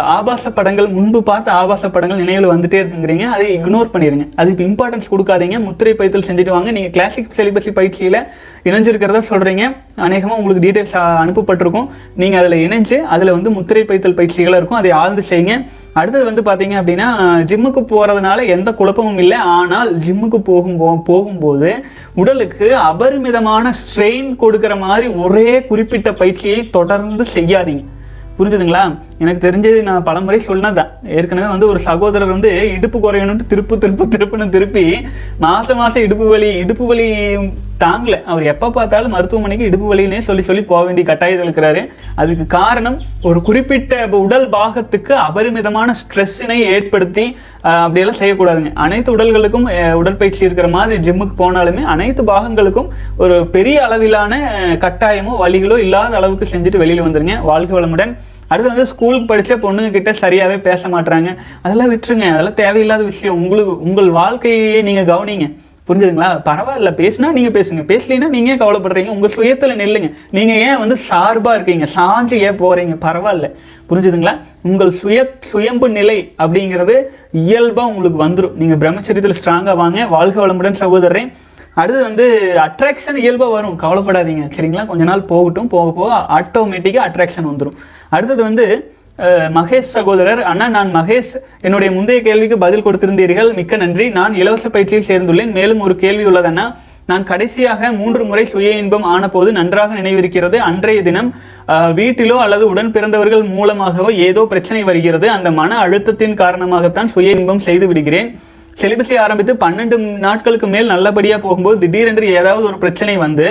ஆபாச 0.00 0.50
படங்கள் 0.50 0.86
முன்பு 0.86 1.22
பார்த்த 1.22 1.52
ஆபாச 1.52 1.90
படங்கள் 1.90 2.18
நினைவில் 2.18 2.50
வந்துட்டே 2.50 2.86
இருக்குங்கிறீங்க. 2.86 3.24
அதை 3.24 3.58
இக்னோர் 3.58 3.88
பண்ணிடுங்க 3.92 4.28
அதுக்கு 4.36 4.64
இம்பார்ட்டன்ஸ் 4.64 5.10
கொடுக்காதீங்க. 5.10 5.62
முத்திரை 5.64 5.94
பயிற்சியில் 5.94 6.28
செஞ்சுட்டு 6.28 6.50
வாங்க. 6.50 6.70
நீங்கள் 6.70 6.90
கிளாசிக் 6.90 7.30
சிலிபஸி 7.36 7.70
பயிற்சியில் 7.70 8.26
இணைஞ்சிருக்கிறதா 8.64 9.22
சொல்கிறீங்க 9.30 9.76
அநேகமாக 9.96 10.42
உங்களுக்கு 10.42 10.70
டீடைல்ஸ் 10.70 10.96
அனுப்பப்பட்டிருக்கும். 10.96 11.88
நீங்கள் 12.14 12.44
அதில் 12.44 12.68
இணைஞ்சு 12.68 12.96
அதில் 12.98 13.30
வந்து 13.30 13.50
முத்திரை 13.50 13.82
பைத்தல் 13.82 14.14
பயிற்சிகளாக 14.14 14.56
இருக்கும். 14.56 14.78
அதை 14.78 14.90
ஆழ்ந்து 14.90 15.24
செய்யுங்க. 15.28 15.66
அடுத்தது 15.92 16.42
வந்து 16.42 16.42
பார்த்தீங்க 16.42 16.68
அப்படின்னா 16.68 17.08
ஜிம்முக்கு 17.44 17.84
போகிறதுனால 17.90 18.46
எந்த 18.46 18.74
குழப்பமும் 18.74 19.18
இல்லை. 19.18 19.36
ஆனால் 19.36 19.98
ஜிம்முக்கு 19.98 20.38
போகும் 20.38 20.80
போ- 20.80 21.02
போகும்போது 21.04 21.84
உடலுக்கு 22.14 22.76
அபரிமிதமான 22.76 23.70
ஸ்ட்ரெயின் 23.70 24.36
கொடுக்குற 24.40 24.78
மாதிரி 24.78 25.06
ஒரே 25.06 25.66
குறிப்பிட்ட 25.66 26.12
பயிற்சியை 26.12 26.70
தொடர்ந்து 26.70 27.26
செய்யாதீங்க. 27.34 27.84
புரிஞ்சுதுங்களா? 28.40 28.84
எனக்கு 29.22 29.40
தெரிஞ்சது 29.46 29.78
நான் 29.88 30.04
பலமுறை 30.10 30.38
சொன்னதான் 30.50 30.92
ஏற்கனவே 31.20 31.48
வந்து 31.54 31.70
ஒரு 31.72 31.80
சகோதரர் 31.88 32.34
வந்து 32.34 32.50
இடுப்பு 32.76 32.98
குறையணும்னு 33.06 33.48
திருப்பு 33.50 33.74
திருப்பு 33.82 34.04
திருப்புன்னு 34.14 34.54
திருப்பி 34.54 34.84
மாதம் 35.46 35.80
மாதம் 35.80 36.06
இடுப்பு 36.06 36.28
வலி 36.34 36.48
இடுப்பு 36.62 36.84
வலி 36.90 37.08
தாங்கல. 37.82 38.16
அவர் 38.30 38.48
எப்போ 38.52 38.66
பார்த்தாலும் 38.76 39.14
மருத்துவமனைக்கு 39.16 39.68
இடுப்பு 39.68 39.86
வலினே 39.90 40.18
சொல்லி 40.26 40.42
சொல்லி 40.46 40.62
போக 40.70 40.80
வேண்டிய 40.86 41.04
கட்டாயத்தில் 41.10 41.48
இருக்கிறாரு. 41.48 41.82
அதுக்கு 42.22 42.44
காரணம் 42.56 42.98
ஒரு 43.28 43.38
குறிப்பிட்ட 43.46 44.00
உடல் 44.24 44.48
பாகத்துக்கு 44.56 45.12
அபரிமிதமான 45.26 45.94
ஸ்ட்ரெஸ்ஸினை 46.00 46.58
ஏற்படுத்தி 46.74 47.24
அப்படியெல்லாம் 47.84 48.20
செய்யக்கூடாதுங்க. 48.20 48.72
அனைத்து 48.86 49.14
உடல்களுக்கும் 49.16 49.68
உடற்பயிற்சி 50.00 50.46
இருக்கிற 50.48 50.68
மாதிரி 50.76 50.98
ஜிம்முக்கு 51.06 51.36
போனாலுமே 51.42 51.84
அனைத்து 51.94 52.24
பாகங்களுக்கும் 52.32 52.90
ஒரு 53.24 53.36
பெரிய 53.56 53.78
அளவிலான 53.86 54.42
கட்டாயமோ 54.84 55.34
வலிகளோ 55.44 55.78
இல்லாத 55.86 56.20
அளவுக்கு 56.20 56.52
செஞ்சுட்டு 56.52 56.82
வெளியில் 56.84 57.06
வந்துருங்க. 57.06 57.36
வாழ்க்கை 57.52 57.76
வளமுடன். 57.78 58.14
அடுத்து 58.50 58.72
வந்து 58.72 58.86
ஸ்கூலுக்கு 58.92 59.26
படித்த 59.32 59.56
பொண்ணுங்க 59.64 59.90
கிட்ட 59.96 60.12
சரியாகவே 60.20 60.58
பேச 60.68 60.88
மாட்டுறாங்க 60.88 61.30
அதெல்லாம் 61.62 61.90
விட்டுருங்க. 61.92 62.28
அதெல்லாம் 62.34 62.60
தேவையில்லாத 62.62 63.02
விஷயம். 63.12 63.40
உங்களுக்கு 63.42 63.74
உங்கள் 63.88 64.10
வாழ்க்கையே 64.20 64.80
நீங்கள் 64.88 65.10
கவனிங்க. 65.12 65.48
புரிஞ்சுதுங்களா? 65.88 66.28
பரவாயில்ல. 66.48 66.90
பேசுனா 67.02 67.28
நீங்கள் 67.36 67.54
பேசுங்க. 67.56 67.82
பேசலைன்னா 67.92 68.28
நீங்கள் 68.34 68.52
ஏன் 68.54 68.62
கவலைப்படுறீங்க? 68.62 69.10
உங்கள் 69.16 69.32
சுயத்தில் 69.36 69.78
நில்லுங்க. 69.82 70.08
நீங்கள் 70.36 70.60
ஏன் 70.66 70.78
வந்து 70.82 70.96
சார்பாக 71.08 71.54
இருக்கீங்க? 71.58 71.86
சாஞ்சு 71.96 72.36
ஏன் 72.48 72.60
போகிறீங்க 72.62 72.96
பரவாயில்ல. 73.06 73.48
புரிஞ்சுதுங்களா? 73.90 74.34
உங்கள் 74.62 74.92
சுய 75.00 75.20
சுயம்பு 75.50 75.88
நிலை 75.98 76.18
அப்படிங்கிறது 76.42 76.96
இயல்பாக 77.44 77.92
உங்களுக்கு 77.92 78.20
வந்துடும் 78.26 78.58
நீங்கள் 78.62 78.80
பிரம்மச்சரியத்தில் 78.82 79.38
ஸ்ட்ராங்காக 79.40 79.76
வாங்க. 79.82 80.06
வாழ்க 80.16 80.46
வளமுடன் 80.46 80.80
சகோதரன் 80.82 81.30
அடுத்து 81.74 82.02
வந்து 82.08 82.26
அட்ராக்ஷன் 82.66 83.18
இயல்பாக 83.24 83.52
வரும். 83.56 83.76
கவலைப்படாதீங்க. 83.82 84.44
சரிங்களா? 84.56 84.84
கொஞ்ச 84.86 85.04
நாள் 85.10 85.28
போகட்டும். 85.32 85.68
போக 85.74 85.90
போக 85.98 86.10
ஆட்டோமேட்டிக்காக 86.38 87.08
அட்ராக்ஷன் 87.08 87.50
வந்துடும் 87.50 87.76
அடுத்தது 88.16 88.42
வந்து 88.48 88.66
மகேஷ் 89.56 89.90
சகோதரர் 89.94 90.40
அண்ணா 90.50 90.66
நான் 90.74 90.90
மகேஷ். 90.94 91.32
என்னுடைய 91.66 91.90
முந்தைய 91.96 92.20
கேள்விக்கு 92.28 92.56
பதில் 92.64 92.84
கொடுத்திருந்தீர்கள். 92.84 93.50
மிக்க 93.58 93.76
நன்றி. 93.82 94.06
நான் 94.18 94.36
இலவச 94.42 94.68
பயிற்சியில் 94.76 95.08
சேர்ந்துள்ளேன். 95.10 95.52
மேலும் 95.58 95.82
ஒரு 95.86 95.96
கேள்வி 96.04 96.24
உள்ளதன்னா 96.30 96.64
நான் 97.10 97.24
கடைசியாக 97.30 97.90
மூன்று 98.00 98.22
முறை 98.24 98.44
சுய 98.50 98.70
இன்பம் 98.80 99.06
ஆனபோது 99.12 99.50
நன்றாக 99.58 99.94
நினைவிருக்கிறது. 100.00 100.56
அன்றைய 100.68 101.00
தினம் 101.08 101.30
வீட்டிலோ 101.98 102.36
அல்லது 102.44 102.64
உடன் 102.72 102.92
பிறந்தவர்கள் 102.96 103.44
மூலமாகவோ 103.56 104.10
ஏதோ 104.28 104.44
பிரச்சனை 104.52 104.82
வருகிறது. 104.90 105.26
அந்த 105.36 105.50
மன 105.60 105.80
அழுத்தத்தின் 105.86 106.36
காரணமாகத்தான் 106.42 107.12
சுய 107.14 107.38
இன்பம் 107.38 107.64
செய்து 107.66 107.86
விடுகிறேன். 107.90 108.30
சிலிபஸை 108.80 109.16
ஆரம்பித்து 109.24 109.52
பன்னெண்டு 109.62 109.96
நாட்களுக்கு 110.24 110.66
மேல் 110.74 110.92
நல்லபடியாக 110.92 111.40
போகும்போது 111.46 111.76
திடீரென்று 111.84 112.26
ஏதாவது 112.40 112.64
ஒரு 112.70 112.76
பிரச்சனை 112.82 113.14
வந்து 113.24 113.46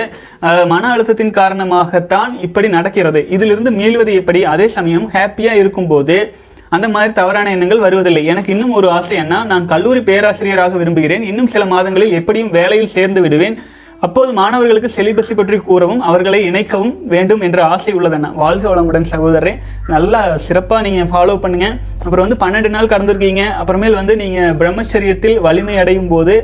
மன 0.72 0.82
அழுத்தத்தின் 0.94 1.34
காரணமாகத்தான் 1.40 2.32
இப்படி 2.46 2.68
நடக்கிறது. 2.76 3.20
இதிலிருந்து 3.36 3.72
மீள்வது 3.80 4.12
எப்படி? 4.20 4.42
அதே 4.54 4.68
சமயம் 4.76 5.06
ஹாப்பியாக 5.16 5.60
இருக்கும்போது 5.62 6.16
அந்த 6.76 6.86
மாதிரி 6.94 7.12
தவறான 7.20 7.50
எண்ணங்கள் 7.54 7.84
வருவதில்லை. 7.84 8.22
எனக்கு 8.32 8.50
இன்னும் 8.54 8.76
ஒரு 8.78 8.88
ஆசை 8.96 9.14
என்ன? 9.22 9.36
நான் 9.52 9.70
கல்லூரி 9.72 10.00
பேராசிரியராக 10.10 10.76
விரும்புகிறேன். 10.82 11.24
இன்னும் 11.30 11.52
சில 11.54 11.64
மாதங்களில் 11.74 12.16
எப்படியும் 12.18 12.52
வேலையில் 12.58 12.94
சேர்ந்து 12.96 13.20
விடுவேன். 13.26 13.56
அப்போது 14.06 14.30
மாணவர்களுக்கு 14.38 14.90
செலிபஸை 14.96 15.34
பற்றி 15.38 15.56
கூறவும் 15.68 16.02
அவர்களை 16.10 16.38
இணைக்கவும் 16.50 16.92
வேண்டும் 17.14 17.42
என்ற 17.46 17.58
ஆசை 17.72 17.92
உள்ளதண்ணா 17.98 18.30
வாழ்க 18.42 18.64
வளமுடன் 18.70 19.08
சகோதரரே. 19.12 19.52
நல்லா 19.94 20.20
சிறப்பாக 20.46 20.84
நீங்கள் 20.86 21.08
ஃபாலோ 21.12 21.34
பண்ணுங்க. 21.42 21.68
அப்புறம் 22.04 22.24
வந்து 22.26 22.38
பன்னெண்டு 22.44 22.70
நாள் 22.76 22.92
கடந்திருக்கீங்க. 22.92 23.42
அப்புறமேல் 23.62 23.98
வந்து 24.00 24.14
நீங்கள் 24.22 24.54
பிரம்மச்சரியத்தில் 24.60 25.36
வலிமை 25.46 25.76
அடையும் 25.82 26.10
போது 26.14 26.36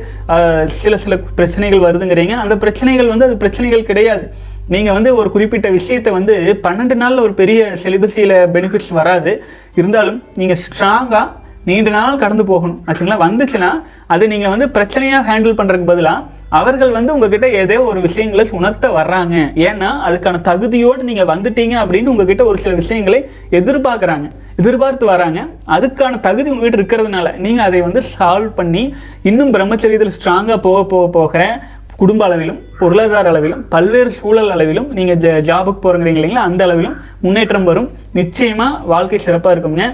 சில 0.81 0.97
சில 1.05 1.17
பிரச்சனைகள் 1.39 1.85
வருதுங்கிறீங்க. 1.87 2.37
அந்த 2.45 2.57
பிரச்சனைகள் 2.65 3.11
வந்து 3.13 3.29
அது 3.29 3.37
பிரச்சனைகள் 3.45 3.89
கிடையாது. 3.93 4.27
நீங்கள் 4.75 4.97
வந்து 4.99 5.11
ஒரு 5.23 5.29
குறிப்பிட்ட 5.35 5.69
விஷயத்தை 5.79 6.13
வந்து 6.19 6.37
பன்னெண்டு 6.69 6.95
நாளில் 7.03 7.25
ஒரு 7.27 7.35
பெரிய 7.41 7.61
செலிபஸியில் 7.83 8.37
பெனிஃபிட்ஸ் 8.55 8.93
வராது. 9.01 9.35
இருந்தாலும் 9.81 10.21
நீங்கள் 10.41 10.63
ஸ்ட்ராங்காக 10.67 11.27
நீண்ட 11.69 11.91
நாள் 11.97 12.21
கடந்து 12.23 12.45
போகணும். 12.51 12.81
ஆச்சுங்களா? 12.89 13.19
வந்துச்சுன்னா 13.27 13.71
அது 14.15 14.25
நீங்கள் 14.33 14.53
வந்து 14.55 14.67
பிரச்சனையாக 14.77 15.27
ஹேண்டில் 15.29 15.59
பண்ணுறதுக்கு 15.61 15.93
பதிலாக 15.93 16.25
அவர்கள் 16.59 16.93
வந்து 16.97 17.15
உங்ககிட்ட 17.15 17.47
ஏதோ 17.61 17.77
ஒரு 17.91 18.01
விஷயங்களை 18.01 18.45
உணர்த்த 18.59 18.89
வர்றாங்க. 18.99 19.37
ஏன்னா 19.69 19.89
அதுக்கான 20.09 20.41
தகுதியோடு 20.49 21.03
நீங்கள் 21.09 21.31
வந்துட்டீங்க 21.33 21.75
அப்படின்னு 21.83 22.13
உங்ககிட்ட 22.15 22.45
ஒரு 22.51 22.59
சில 22.65 22.75
விஷயங்களை 22.83 23.21
எதிர்பார்க்குறாங்க. 23.51 24.27
எதிர்பார்த்து 24.61 25.07
வராங்க 25.07 25.41
அதுக்கான 25.77 26.21
தகுதி 26.21 26.49
உங்ககிட்ட 26.51 26.79
இருக்கிறதுனால 26.81 27.33
நீங்கள் 27.47 27.67
அதை 27.69 27.81
வந்து 27.89 28.03
சால்வ் 28.13 28.53
பண்ணி 28.61 28.85
இன்னும் 29.23 29.53
பிரம்மச்சரியத்தில் 29.53 30.15
ஸ்ட்ராங்காக 30.19 30.61
போக 30.69 30.85
போக 30.93 31.09
போக 31.19 31.63
குடும்ப 32.01 32.23
அளவிலும் 32.25 32.59
பொருளாதார 32.79 33.29
அளவிலும் 33.29 33.61
பல்வேறு 33.75 34.11
சூழல் 34.11 34.51
அளவிலும் 34.55 34.89
நீங்கள் 34.97 35.17
ஜ 35.17 35.29
ஜாபுக்கு 35.49 35.81
போகிறீங்க 35.85 36.19
இல்லைங்களா? 36.21 36.43
அந்த 36.49 36.63
அளவிலும் 36.65 36.97
முன்னேற்றம் 37.21 37.65
வரும். 37.65 37.87
நிச்சயமாக 38.13 38.83
வாழ்க்கை 38.93 39.19
சிறப்பாக 39.19 39.55
இருக்குங்க 39.55 39.85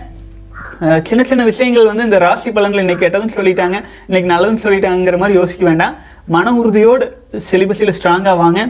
சின்ன 1.08 1.22
சின்ன 1.30 1.42
விஷயங்கள் 1.44 1.88
வந்து 1.88 2.06
இந்த 2.08 2.18
ராசி 2.18 2.50
பலன்கள் 2.50 2.82
இன்னைக்கு 2.84 3.04
கெட்டதுன்னு 3.04 3.36
சொல்லிட்டாங்க. 3.36 3.76
இன்னைக்கு 4.08 4.30
நல்லதுன்னு 4.32 4.64
சொல்லிட்டாங்கிற 4.64 5.18
மாதிரி 5.22 5.38
யோசிக்க 5.38 5.64
வேண்டாம். 5.68 5.94
மன 6.34 6.52
உறுதியோடு 6.60 7.04
சிலிபஸில் 7.50 7.94
ஸ்ட்ராங்காக 7.98 8.36
வாங்க. 8.44 8.60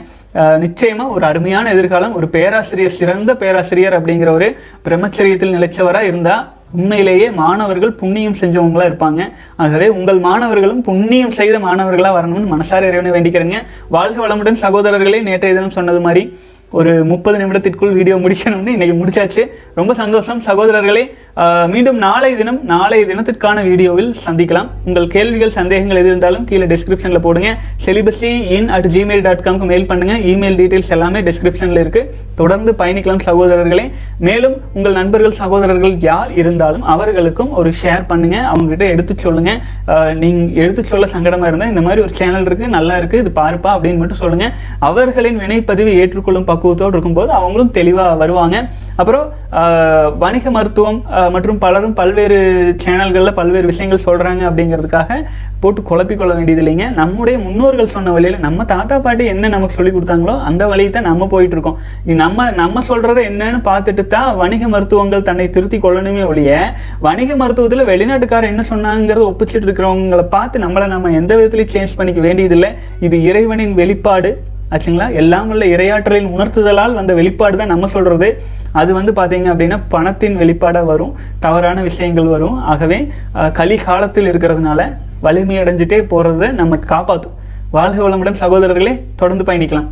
நிச்சயமாக 0.65 1.15
ஒரு 1.17 1.25
அருமையான 1.31 1.73
எதிர்காலம் 1.75 2.15
ஒரு 2.19 2.27
பேராசிரியர் 2.35 2.99
சிறந்த 2.99 3.31
பேராசிரியர் 3.43 3.97
அப்படிங்கிற 3.99 4.31
ஒரு 4.39 4.49
பிரம்மச்சரியத்தில் 4.87 5.57
நிலைச்சவராக 5.57 6.11
இருந்தால் 6.11 6.45
உண்மையிலேயே 6.79 7.27
மாணவர்கள் 7.41 7.97
புண்ணியம் 8.03 8.39
செஞ்சவங்களா 8.43 8.85
இருப்பாங்க. 8.91 9.23
ஆகவே 9.65 9.89
உங்கள் 9.97 10.21
மாணவர்களும் 10.29 10.85
புண்ணியம் 10.89 11.35
செய்த 11.41 11.57
மாணவர்களாக 11.67 12.17
வரணும்னு 12.19 12.53
மனசார 12.55 12.89
இறைவனை 12.91 13.11
வேண்டிக்கிறேங்க. 13.17 13.59
வாழ்க 13.97 14.19
வளமுடன் 14.27 14.63
சகோதரர்களே 14.65 15.21
நேற்றைய 15.29 15.55
தினம் 15.59 15.77
சொன்னது 15.79 16.01
மாதிரி. 16.07 16.25
ஒரு 16.81 16.93
முப்பது 17.11 17.37
நிமிடத்திற்குள் 17.41 17.97
வீடியோ 17.99 18.17
முடிக்கணும்னு 18.25 18.75
இன்றைக்கி 18.77 18.95
முடிச்சாச்சு. 19.01 19.43
ரொம்ப 19.79 19.93
சந்தோஷம். 20.03 20.41
சகோதரர்களே 20.49 21.05
மீண்டும் 21.73 21.99
நாளை 22.05 22.31
தினம் 22.39 22.59
நாளைய 22.71 23.03
தினத்திற்கான 23.11 23.59
வீடியோவில் 23.69 24.11
சந்திக்கலாம். 24.25 24.69
உங்கள் 24.89 25.07
கேள்விகள் 25.15 25.55
சந்தேகங்கள் 25.59 26.01
எது 26.01 26.11
இருந்தாலும் 26.13 26.45
கீழே 26.51 26.67
டிஸ்கிரிப்ஷனில் 26.73 27.23
போடுங்க. 27.27 27.51
Celibacy 27.85 28.33
in 28.57 28.69
at 28.77 28.89
Gmail 28.95 29.25
dot 29.27 29.45
காம்க்கு 29.47 29.69
mail 29.73 29.87
பண்ணுங்கள் 29.91 30.23
இமெயில் 30.33 30.59
டீட்டெயில்ஸ் 30.61 30.93
எல்லாமே 30.97 31.23
டிஸ்கிரிப்ஷனில் 31.29 31.83
இருக்குது 31.85 32.09
தொடர்ந்து 32.41 32.73
பயணிக்கலாம் 32.81 33.25
சகோதரர்களே. 33.29 33.87
மேலும் 34.27 34.57
உங்கள் 34.77 34.97
நண்பர்கள் 35.01 35.39
சகோதரர்கள் 35.43 35.95
யார் 36.09 36.33
இருந்தாலும் 36.43 36.85
அவர்களுக்கும் 36.95 37.53
ஒரு 37.61 37.73
ஷேர் 37.83 38.05
பண்ணுங்கள் 38.11 38.47
அவங்ககிட்ட 38.53 38.87
எடுத்து 38.95 39.17
சொல்லுங்கள் 39.27 39.61
நீங்கள் 40.23 40.53
எடுத்து 40.65 40.85
சொல்ல 40.93 41.07
சங்கடமாக 41.15 41.51
இருந்தால் 41.51 41.73
இந்த 41.75 41.85
மாதிரி 41.87 42.03
ஒரு 42.07 42.15
சேனல் 42.21 42.49
இருக்குது 42.51 42.75
நல்லா 42.79 42.97
இருக்குது 43.01 43.23
இது 43.25 43.33
பாருப்பா 43.41 43.73
அப்படின்னு 43.77 44.03
மட்டும் 44.03 44.23
சொல்லுங்கள் 44.25 44.53
அவர்களின் 44.91 45.41
வினைப்பதிவு 45.45 45.93
ஏற்றுக்கொள்ளும் 46.03 46.49
பக்கம் 46.51 46.61
பக்குவத்தோடு 46.63 46.97
இருக்கும்போது 46.97 47.33
அவங்களும் 47.41 47.75
தெளிவாக 47.81 48.21
வருவாங்க. 48.23 48.57
அப்புறம் 49.01 49.29
வணிக 50.23 50.51
மருத்துவம் 50.55 50.99
மற்றும் 51.35 51.61
பலரும் 51.63 51.95
பல்வேறு 52.01 52.37
சேனல்களில் 52.83 53.39
பல்வேறு 53.39 53.67
விஷயங்கள் 53.71 54.03
சொல்கிறாங்க 54.09 54.43
அப்படிங்கிறதுக்காக 54.49 55.17
போட்டு 55.63 55.81
குழப்பிக்கொள்ள 55.89 56.33
வேண்டியது 56.37 56.61
இல்லைங்க. 56.63 56.87
நம்முடைய 56.99 57.37
முன்னோர்கள் 57.45 57.91
சொன்ன 57.95 58.13
வழியில் 58.17 58.45
நம்ம 58.45 58.67
தாத்தா 58.75 58.97
பாட்டி 59.07 59.25
என்ன 59.33 59.51
நமக்கு 59.55 59.79
சொல்லி 59.79 59.93
கொடுத்தாங்களோ 59.95 60.35
அந்த 60.49 60.63
வழியை 60.73 60.91
தான் 60.91 61.09
நம்ம 61.11 61.29
போயிட்டுருக்கோம். 61.35 61.79
இது 62.07 62.17
நம்ம 62.25 62.49
நம்ம 62.61 62.83
சொல்கிறத 62.91 63.19
என்னன்னு 63.31 63.61
பார்த்துட்டு 63.71 64.05
தான் 64.17 64.31
வணிக 64.43 64.69
மருத்துவங்கள் 64.75 65.27
தன்னை 65.31 65.49
திருத்தி 65.57 65.81
கொள்ளணுமே 65.87 66.25
ஒழிய 66.31 66.61
வணிக 67.09 67.37
மருத்துவத்தில் 67.43 67.89
வெளிநாட்டுக்காரர் 67.93 68.53
என்ன 68.53 68.65
சொன்னாங்கிறத 68.73 69.27
ஒப்பிச்சிட்டு 69.33 69.69
இருக்கிறவங்களை 69.71 70.27
பார்த்து 70.37 70.65
நம்மளை 70.67 70.89
நம்ம 70.95 71.17
எந்த 71.23 71.35
விதத்துலையும் 71.41 71.75
சேஞ்ச் 71.77 71.99
பண்ணிக்க 72.01 72.23
வேண்டியதில்லை. 72.29 72.73
இது 73.09 73.19
இறைவனின் 73.31 73.77
வெளிப்பாடு. 73.83 74.33
ஆச்சுங்களா? 74.73 75.07
எல்லாம் 75.21 75.49
உள்ள 75.53 75.65
இரையாற்றலின் 75.77 76.33
உணர்த்துதலால் 76.35 76.99
வந்த 76.99 77.13
வெளிப்பாடு 77.21 77.57
தான் 77.61 77.73
நம்ம 77.75 77.89
சொல்கிறது 77.95 78.29
அது 78.81 78.91
வந்து 78.99 79.13
பார்த்தீங்க 79.19 79.49
அப்படின்னா 79.53 79.79
பணத்தின் 79.95 80.39
வெளிப்பாடாக 80.43 80.91
வரும் 80.93 81.15
தவறான 81.45 81.79
விஷயங்கள் 81.89 82.33
வரும். 82.35 82.57
ஆகவே 82.73 82.99
களி 83.59 83.77
காலத்தில் 83.89 84.29
இருக்கிறதுனால 84.33 84.81
வலிமையடைஞ்சிட்டே 85.27 85.99
போகிறத 86.13 86.53
நம்ம 86.61 86.79
காப்பாற்றும் 86.93 87.37
வாழ்க 87.77 87.99
வளமுடன் 88.07 88.41
சகோதரர்களே 88.41 88.95
தொடர்ந்து 89.21 89.45
பயணிக்கலாம். 89.49 89.91